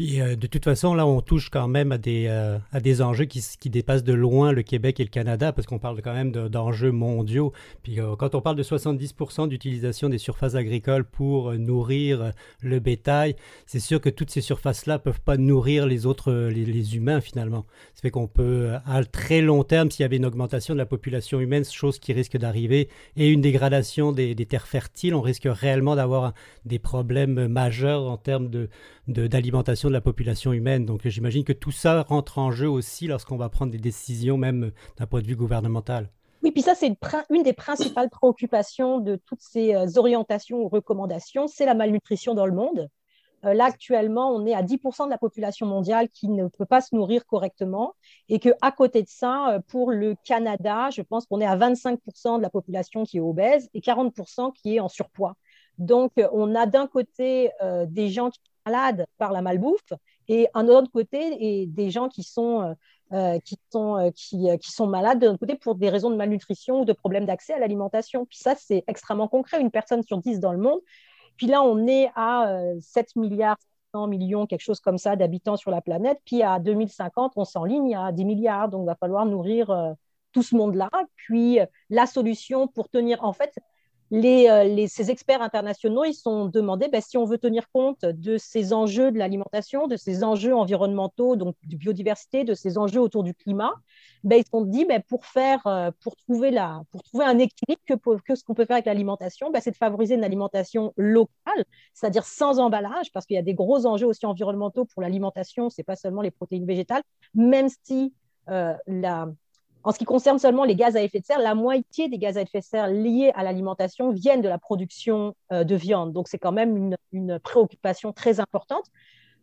Puis 0.02 0.20
euh, 0.20 0.34
de 0.34 0.48
toute 0.48 0.64
façon, 0.64 0.94
là, 0.94 1.06
on 1.06 1.20
touche 1.20 1.48
quand 1.48 1.68
même 1.68 1.92
à 1.92 1.98
des, 1.98 2.26
euh, 2.28 2.58
à 2.72 2.80
des 2.80 3.02
enjeux 3.02 3.26
qui, 3.26 3.40
qui, 3.60 3.70
dépassent 3.70 4.02
de 4.02 4.12
loin 4.12 4.50
le 4.50 4.64
Québec 4.64 4.98
et 4.98 5.04
le 5.04 5.10
Canada, 5.10 5.52
parce 5.52 5.68
qu'on 5.68 5.78
parle 5.78 6.02
quand 6.02 6.12
même 6.12 6.32
d'enjeux 6.32 6.90
mondiaux. 6.90 7.52
Puis 7.84 8.00
euh, 8.00 8.16
quand 8.16 8.34
on 8.34 8.40
parle 8.40 8.56
de 8.56 8.64
70% 8.64 9.46
d'utilisation 9.46 10.08
des 10.08 10.18
surfaces 10.18 10.56
agricoles 10.56 11.04
pour 11.04 11.52
nourrir 11.52 12.32
le 12.62 12.80
bétail, 12.80 13.36
c'est 13.66 13.78
sûr 13.78 14.00
que 14.00 14.08
toutes 14.08 14.32
ces 14.32 14.40
surfaces-là 14.40 14.98
peuvent 14.98 15.20
pas 15.20 15.36
nourrir 15.36 15.86
les 15.86 16.04
autres, 16.04 16.32
les, 16.32 16.96
humains 16.96 17.20
finalement. 17.20 17.64
Ça 17.94 18.00
fait 18.00 18.10
qu'on 18.10 18.26
peut, 18.26 18.70
à 18.84 19.04
très 19.04 19.40
long 19.40 19.62
terme, 19.62 19.92
s'il 19.92 20.02
y 20.02 20.04
avait 20.04 20.16
une 20.16 20.26
augmentation 20.26 20.74
de 20.74 20.78
la 20.78 20.86
population 20.86 21.38
humaine, 21.38 21.64
chose 21.64 22.00
qui 22.00 22.12
risque 22.12 22.36
d'arriver, 22.36 22.88
et 23.16 23.28
une 23.28 23.40
dégradation 23.40 24.10
des 24.10 24.34
terres 24.46 24.66
fertiles, 24.66 25.14
on 25.14 25.20
risque 25.20 25.46
réellement 25.48 25.94
d'avoir 25.94 26.32
des 26.64 26.80
problèmes 26.80 27.46
majeurs 27.46 28.02
en 28.02 28.16
termes 28.16 28.50
de 28.50 28.68
d'alimentation 29.08 29.88
de, 29.88 29.94
la 29.94 30.00
population 30.00 30.52
humaine. 30.52 30.86
Donc 30.86 31.06
j'imagine 31.06 31.44
que 31.44 31.52
tout 31.52 31.72
ça 31.72 32.02
rentre 32.02 32.38
en 32.38 32.50
jeu 32.50 32.68
aussi 32.68 33.06
lorsqu'on 33.06 33.36
va 33.36 33.48
prendre 33.48 33.72
des 33.72 33.78
décisions, 33.78 34.36
même 34.36 34.72
d'un 34.98 35.06
point 35.06 35.20
de 35.20 35.26
vue 35.26 35.36
gouvernemental. 35.36 36.10
Oui, 36.42 36.50
puis 36.50 36.62
ça, 36.62 36.74
c'est 36.74 36.88
une, 37.30 37.42
des 37.44 37.52
principales 37.52 38.10
préoccupations 38.10 38.98
de 38.98 39.14
toutes 39.14 39.40
ces 39.40 39.74
euh, 39.74 39.86
orientations 39.96 40.58
ou 40.58 40.68
recommandations, 40.68 41.46
c'est 41.46 41.66
la 41.66 41.74
malnutrition 41.74 42.34
dans 42.34 42.46
le 42.46 42.52
monde. 42.52 42.88
Euh, 43.44 43.54
là, 43.54 43.66
actuellement, 43.66 44.34
on 44.34 44.44
est 44.44 44.54
à 44.54 44.62
10% 44.62 45.04
de 45.04 45.10
la 45.10 45.18
population 45.18 45.66
mondiale 45.66 46.08
qui 46.08 46.28
ne 46.28 46.48
peut 46.48 46.66
pas 46.66 46.80
se 46.80 46.96
nourrir 46.96 47.26
correctement 47.26 47.94
et 48.28 48.40
qu'à 48.40 48.72
côté 48.76 49.02
de 49.02 49.08
ça, 49.08 49.52
euh, 49.52 49.60
pour 49.68 49.92
le 49.92 50.16
Canada, 50.24 50.90
je 50.90 51.02
pense 51.02 51.26
qu'on 51.26 51.40
est 51.40 51.46
à 51.46 51.56
25% 51.56 52.38
de 52.38 52.42
la 52.42 52.50
population 52.50 53.04
qui 53.04 53.18
est 53.18 53.20
obèse 53.20 53.68
et 53.72 53.80
40% 53.80 54.52
qui 54.52 54.76
est 54.76 54.80
en 54.80 54.88
surpoids. 54.88 55.36
Donc, 55.78 56.12
on 56.32 56.54
a 56.54 56.66
d'un 56.66 56.86
côté 56.86 57.50
des 57.86 58.10
gens 58.10 58.28
qui 58.28 58.40
malades 58.66 59.06
par 59.18 59.32
la 59.32 59.42
malbouffe 59.42 59.92
et 60.28 60.48
un 60.54 60.68
autre 60.68 60.90
côté 60.90 61.62
et 61.62 61.66
des 61.66 61.90
gens 61.90 62.08
qui 62.08 62.22
sont 62.22 62.62
euh, 62.62 62.74
euh, 63.12 63.38
qui 63.40 63.58
sont 63.70 63.98
euh, 63.98 64.10
qui, 64.10 64.48
qui, 64.58 64.72
sont 64.72 64.86
malades 64.86 65.18
de 65.18 65.26
l'autre 65.26 65.38
côté 65.38 65.54
pour 65.54 65.74
des 65.74 65.90
raisons 65.90 66.10
de 66.10 66.16
malnutrition 66.16 66.80
ou 66.80 66.84
de 66.84 66.92
problèmes 66.92 67.26
d'accès 67.26 67.52
à 67.52 67.58
l'alimentation. 67.58 68.24
Puis 68.26 68.38
ça 68.38 68.54
c'est 68.56 68.84
extrêmement 68.86 69.28
concret, 69.28 69.60
une 69.60 69.70
personne 69.70 70.02
sur 70.02 70.18
dix 70.18 70.40
dans 70.40 70.52
le 70.52 70.58
monde. 70.58 70.80
Puis 71.36 71.46
là 71.46 71.62
on 71.62 71.86
est 71.86 72.10
à 72.14 72.60
7 72.80 73.16
milliards 73.16 73.58
100 73.94 74.06
millions, 74.06 74.46
quelque 74.46 74.62
chose 74.62 74.80
comme 74.80 74.96
ça, 74.96 75.16
d'habitants 75.16 75.56
sur 75.56 75.70
la 75.70 75.82
planète. 75.82 76.18
Puis 76.24 76.42
à 76.42 76.58
2050, 76.58 77.32
on 77.36 77.44
s'enligne 77.44 77.94
à 77.94 78.10
10 78.10 78.24
milliards. 78.24 78.70
Donc, 78.70 78.84
il 78.84 78.86
va 78.86 78.94
falloir 78.94 79.26
nourrir 79.26 79.94
tout 80.32 80.42
ce 80.42 80.56
monde-là. 80.56 80.88
Puis 81.14 81.58
la 81.90 82.06
solution 82.06 82.68
pour 82.68 82.88
tenir, 82.88 83.22
en 83.22 83.34
fait, 83.34 83.54
euh, 84.12 84.64
les, 84.64 84.88
ces 84.88 85.10
experts 85.10 85.40
internationaux, 85.40 86.04
ils 86.04 86.14
sont 86.14 86.46
demandés 86.46 86.88
ben, 86.88 87.00
si 87.00 87.16
on 87.16 87.24
veut 87.24 87.38
tenir 87.38 87.70
compte 87.72 88.04
de 88.04 88.36
ces 88.36 88.74
enjeux 88.74 89.10
de 89.10 89.18
l'alimentation, 89.18 89.86
de 89.86 89.96
ces 89.96 90.22
enjeux 90.22 90.54
environnementaux, 90.54 91.34
donc 91.36 91.56
de 91.64 91.76
biodiversité, 91.76 92.44
de 92.44 92.52
ces 92.52 92.76
enjeux 92.76 93.00
autour 93.00 93.22
du 93.22 93.34
climat, 93.34 93.72
ben, 94.22 94.36
ils 94.36 94.46
sont 94.46 94.62
dit 94.62 94.84
ben, 94.84 95.02
pour 95.08 95.24
faire, 95.24 95.66
euh, 95.66 95.90
pour 96.02 96.14
trouver 96.16 96.50
la, 96.50 96.82
pour 96.90 97.02
trouver 97.02 97.24
un 97.24 97.38
équilibre 97.38 97.80
que, 97.86 97.94
que 98.22 98.34
ce 98.34 98.44
qu'on 98.44 98.54
peut 98.54 98.66
faire 98.66 98.76
avec 98.76 98.86
l'alimentation, 98.86 99.50
c'est 99.60 99.70
de 99.70 99.76
favoriser 99.76 100.14
une 100.14 100.24
alimentation 100.24 100.92
locale, 100.96 101.64
c'est-à-dire 101.94 102.24
sans 102.24 102.58
emballage, 102.58 103.10
parce 103.12 103.24
qu'il 103.24 103.36
y 103.36 103.38
a 103.38 103.42
des 103.42 103.54
gros 103.54 103.86
enjeux 103.86 104.06
aussi 104.06 104.26
environnementaux 104.26 104.84
pour 104.84 105.00
l'alimentation. 105.00 105.70
C'est 105.70 105.84
pas 105.84 105.96
seulement 105.96 106.20
les 106.20 106.30
protéines 106.30 106.66
végétales, 106.66 107.02
même 107.34 107.68
si 107.84 108.12
euh, 108.50 108.74
la, 108.86 109.28
en 109.84 109.92
ce 109.92 109.98
qui 109.98 110.04
concerne 110.04 110.38
seulement 110.38 110.64
les 110.64 110.76
gaz 110.76 110.96
à 110.96 111.02
effet 111.02 111.20
de 111.20 111.24
serre, 111.24 111.40
la 111.40 111.54
moitié 111.54 112.08
des 112.08 112.18
gaz 112.18 112.38
à 112.38 112.42
effet 112.42 112.60
de 112.60 112.64
serre 112.64 112.88
liés 112.88 113.32
à 113.34 113.42
l'alimentation 113.42 114.10
viennent 114.10 114.40
de 114.40 114.48
la 114.48 114.58
production 114.58 115.34
euh, 115.52 115.64
de 115.64 115.74
viande. 115.74 116.12
Donc, 116.12 116.28
c'est 116.28 116.38
quand 116.38 116.52
même 116.52 116.96
une, 117.12 117.38
préoccupation 117.40 118.12
très 118.12 118.40
importante. 118.40 118.84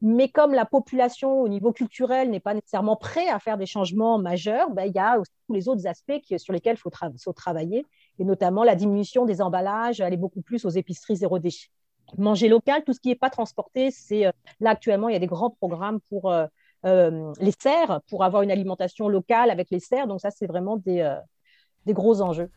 Mais 0.01 0.29
comme 0.29 0.53
la 0.53 0.65
population 0.65 1.41
au 1.41 1.49
niveau 1.49 1.73
culturel 1.73 2.29
n'est 2.29 2.39
pas 2.39 2.53
nécessairement 2.53 2.95
prête 2.95 3.27
à 3.29 3.39
faire 3.39 3.57
des 3.57 3.65
changements 3.65 4.17
majeurs, 4.17 4.69
ben, 4.71 4.85
il 4.85 4.93
y 4.93 4.99
a 4.99 5.19
aussi 5.19 5.31
tous 5.45 5.53
les 5.53 5.67
autres 5.67 5.85
aspects 5.87 6.13
sur 6.37 6.53
lesquels 6.53 6.77
il 6.77 7.17
faut, 7.19 7.33
travailler, 7.33 7.85
et 8.17 8.23
notamment 8.23 8.63
la 8.63 8.75
diminution 8.75 9.25
des 9.25 9.41
emballages, 9.41 9.99
aller 9.99 10.15
beaucoup 10.15 10.41
plus 10.41 10.63
aux 10.63 10.69
épiceries 10.69 11.17
zéro 11.17 11.37
déchet. 11.37 11.67
manger 12.17 12.47
local, 12.47 12.83
tout 12.85 12.93
ce 12.93 13.01
qui 13.01 13.09
n'est 13.09 13.15
pas 13.15 13.29
transporté, 13.29 13.91
c'est 13.91 14.23
là 14.61 14.69
actuellement, 14.69 15.09
il 15.09 15.13
y 15.13 15.17
a 15.17 15.19
des 15.19 15.27
grands 15.27 15.49
programmes 15.49 15.99
pour 16.09 16.33
les 16.83 17.51
serres, 17.59 18.01
pour 18.09 18.23
avoir 18.23 18.41
une 18.41 18.51
alimentation 18.51 19.09
locale 19.09 19.49
avec 19.49 19.69
les 19.71 19.79
serres. 19.79 20.07
Donc 20.07 20.21
ça, 20.21 20.31
c'est 20.31 20.47
vraiment 20.47 20.77
des, 20.77 21.17
des 21.85 21.93
gros 21.93 22.21
enjeux. 22.21 22.49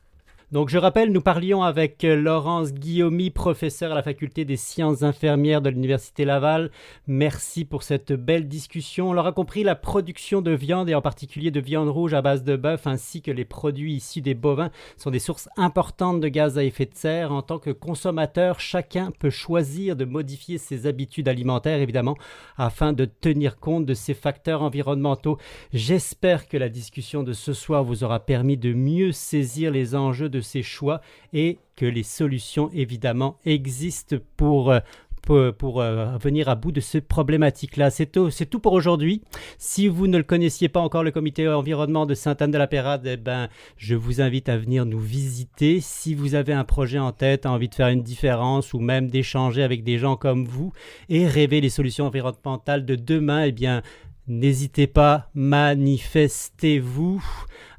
Donc 0.52 0.68
je 0.68 0.76
rappelle, 0.76 1.12
nous 1.12 1.22
parlions 1.22 1.62
avec 1.62 2.04
euh, 2.04 2.14
Laurence 2.14 2.74
Guillaumy, 2.74 3.30
professeure 3.30 3.92
à 3.92 3.94
la 3.94 4.02
faculté 4.02 4.44
des 4.44 4.58
sciences 4.58 5.02
infirmières 5.02 5.62
de 5.62 5.70
l'Université 5.70 6.26
Laval. 6.26 6.70
Merci 7.06 7.64
pour 7.64 7.82
cette 7.82 8.12
belle 8.12 8.48
discussion. 8.48 9.08
On 9.08 9.12
l'aura 9.14 9.32
compris, 9.32 9.62
la 9.62 9.74
production 9.74 10.42
de 10.42 10.50
viande 10.50 10.90
et 10.90 10.94
en 10.94 11.00
particulier 11.00 11.50
de 11.50 11.58
viande 11.58 11.88
rouge 11.88 12.12
à 12.12 12.20
base 12.20 12.44
de 12.44 12.54
bœuf 12.56 12.86
ainsi 12.86 13.22
que 13.22 13.30
les 13.30 13.46
produits 13.46 13.94
issus 13.94 14.20
des 14.20 14.34
bovins 14.34 14.70
sont 14.98 15.10
des 15.10 15.20
sources 15.20 15.48
importantes 15.56 16.20
de 16.20 16.28
gaz 16.28 16.58
à 16.58 16.64
effet 16.64 16.84
de 16.84 16.94
serre. 16.94 17.32
En 17.32 17.40
tant 17.40 17.58
que 17.58 17.70
consommateur, 17.70 18.60
chacun 18.60 19.10
peut 19.10 19.30
choisir 19.30 19.96
de 19.96 20.04
modifier 20.04 20.58
ses 20.58 20.86
habitudes 20.86 21.28
alimentaires 21.28 21.80
évidemment 21.80 22.18
afin 22.58 22.92
de 22.92 23.06
tenir 23.06 23.56
compte 23.56 23.86
de 23.86 23.94
ces 23.94 24.12
facteurs 24.12 24.60
environnementaux. 24.60 25.38
J'espère 25.72 26.46
que 26.46 26.58
la 26.58 26.68
discussion 26.68 27.22
de 27.22 27.32
ce 27.32 27.54
soir 27.54 27.84
vous 27.84 28.04
aura 28.04 28.20
permis 28.20 28.58
de 28.58 28.74
mieux 28.74 29.12
saisir 29.12 29.70
les 29.70 29.94
enjeux 29.94 30.28
de 30.28 30.41
ces 30.42 30.62
choix 30.62 31.00
et 31.32 31.58
que 31.76 31.86
les 31.86 32.02
solutions 32.02 32.70
évidemment 32.72 33.38
existent 33.44 34.16
pour 34.36 34.70
euh, 34.70 34.80
pour, 35.22 35.80
euh, 35.80 36.16
venir 36.18 36.48
à 36.48 36.54
bout 36.54 36.72
de 36.72 36.80
ces 36.80 37.00
problématiques-là. 37.00 37.90
C'est 37.90 38.06
tout, 38.06 38.30
tout, 38.50 38.58
pour 38.58 38.72
aujourd'hui. 38.72 39.22
Si 39.56 39.88
vous 39.88 40.08
ne 40.08 40.18
le 40.18 40.24
connaissiez 40.24 40.68
pas 40.68 40.80
encore, 40.80 41.04
le 41.04 41.10
comité 41.10 41.48
environnement 41.48 42.06
de 42.06 42.14
Sainte-Anne-de-la-Pérade, 42.14 43.06
eh 43.06 43.16
ben, 43.16 43.48
je 43.76 43.94
vous 43.94 44.20
invite 44.20 44.48
à 44.48 44.56
venir 44.56 44.84
nous 44.84 45.00
visiter. 45.00 45.80
Si 45.80 46.14
vous 46.14 46.34
avez 46.34 46.52
un 46.52 46.64
projet 46.64 46.98
en 46.98 47.12
tête, 47.12 47.46
envie 47.46 47.68
de 47.68 47.74
faire 47.74 47.88
une 47.88 48.02
différence 48.02 48.74
ou 48.74 48.80
même 48.80 49.08
d'échanger 49.08 49.62
avec 49.62 49.84
des 49.84 49.98
gens 49.98 50.16
comme 50.16 50.44
vous 50.44 50.72
et 51.08 51.26
rêver 51.26 51.60
les 51.60 51.70
solutions 51.70 52.06
environnementales 52.06 52.84
de 52.84 52.96
demain, 52.96 53.44
eh 53.44 53.52
bien, 53.52 53.82
N'hésitez 54.28 54.86
pas, 54.86 55.28
manifestez-vous. 55.34 57.20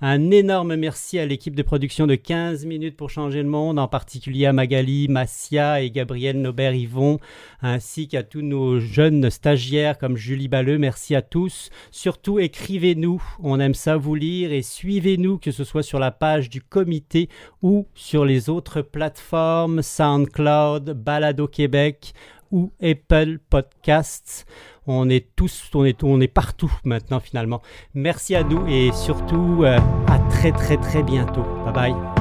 Un 0.06 0.32
énorme 0.32 0.76
merci 0.76 1.18
à 1.18 1.26
l'équipe 1.26 1.56
de 1.56 1.64
production 1.64 2.08
de 2.08 2.16
15 2.16 2.66
minutes 2.66 2.98
pour 2.98 3.10
changer 3.10 3.42
le 3.42 3.48
monde, 3.48 3.80
en 3.80 3.88
particulier 3.88 4.46
à 4.46 4.52
Magali, 4.52 5.08
Massia 5.08 5.82
et 5.82 5.92
Gabriel 5.92 6.42
Nobert-Yvon, 6.42 7.20
ainsi 7.62 8.10
qu'à 8.10 8.22
tous 8.22 8.42
nos 8.42 8.82
jeunes 8.82 9.30
stagiaires 9.30 9.98
comme 9.98 10.18
Julie 10.18 10.50
Balleux. 10.50 10.78
Merci 10.78 11.16
à 11.16 11.22
tous. 11.22 11.70
Surtout, 11.90 12.38
écrivez-nous. 12.38 13.24
On 13.42 13.62
aime 13.62 13.76
ça 13.76 13.96
vous 13.96 14.16
lire 14.16 14.52
et 14.52 14.62
suivez-nous, 14.62 15.38
que 15.38 15.52
ce 15.52 15.64
soit 15.64 15.84
sur 15.84 16.00
la 16.00 16.12
page 16.12 16.50
du 16.50 16.62
comité 16.62 17.30
ou 17.62 17.88
sur 17.96 18.26
les 18.26 18.50
autres 18.50 18.82
plateformes 18.82 19.82
SoundCloud, 19.82 21.02
Balado 21.02 21.48
Québec 21.48 22.12
ou 22.52 22.74
Apple 22.82 23.40
Podcasts. 23.50 24.46
On 24.88 25.10
est 25.10 25.28
tous, 25.36 25.70
on 25.74 25.86
est, 25.86 26.04
on 26.04 26.20
est 26.22 26.28
partout 26.28 26.72
maintenant 26.84 27.20
finalement. 27.20 27.62
Merci 27.94 28.36
à 28.36 28.44
nous 28.44 28.66
et 28.68 28.92
surtout 28.92 29.64
euh, 29.64 29.80
à 30.08 30.20
très 30.30 30.52
très 30.52 30.78
très 30.78 31.04
bientôt. 31.04 31.44
Bye 31.66 31.74
bye. 31.74 32.13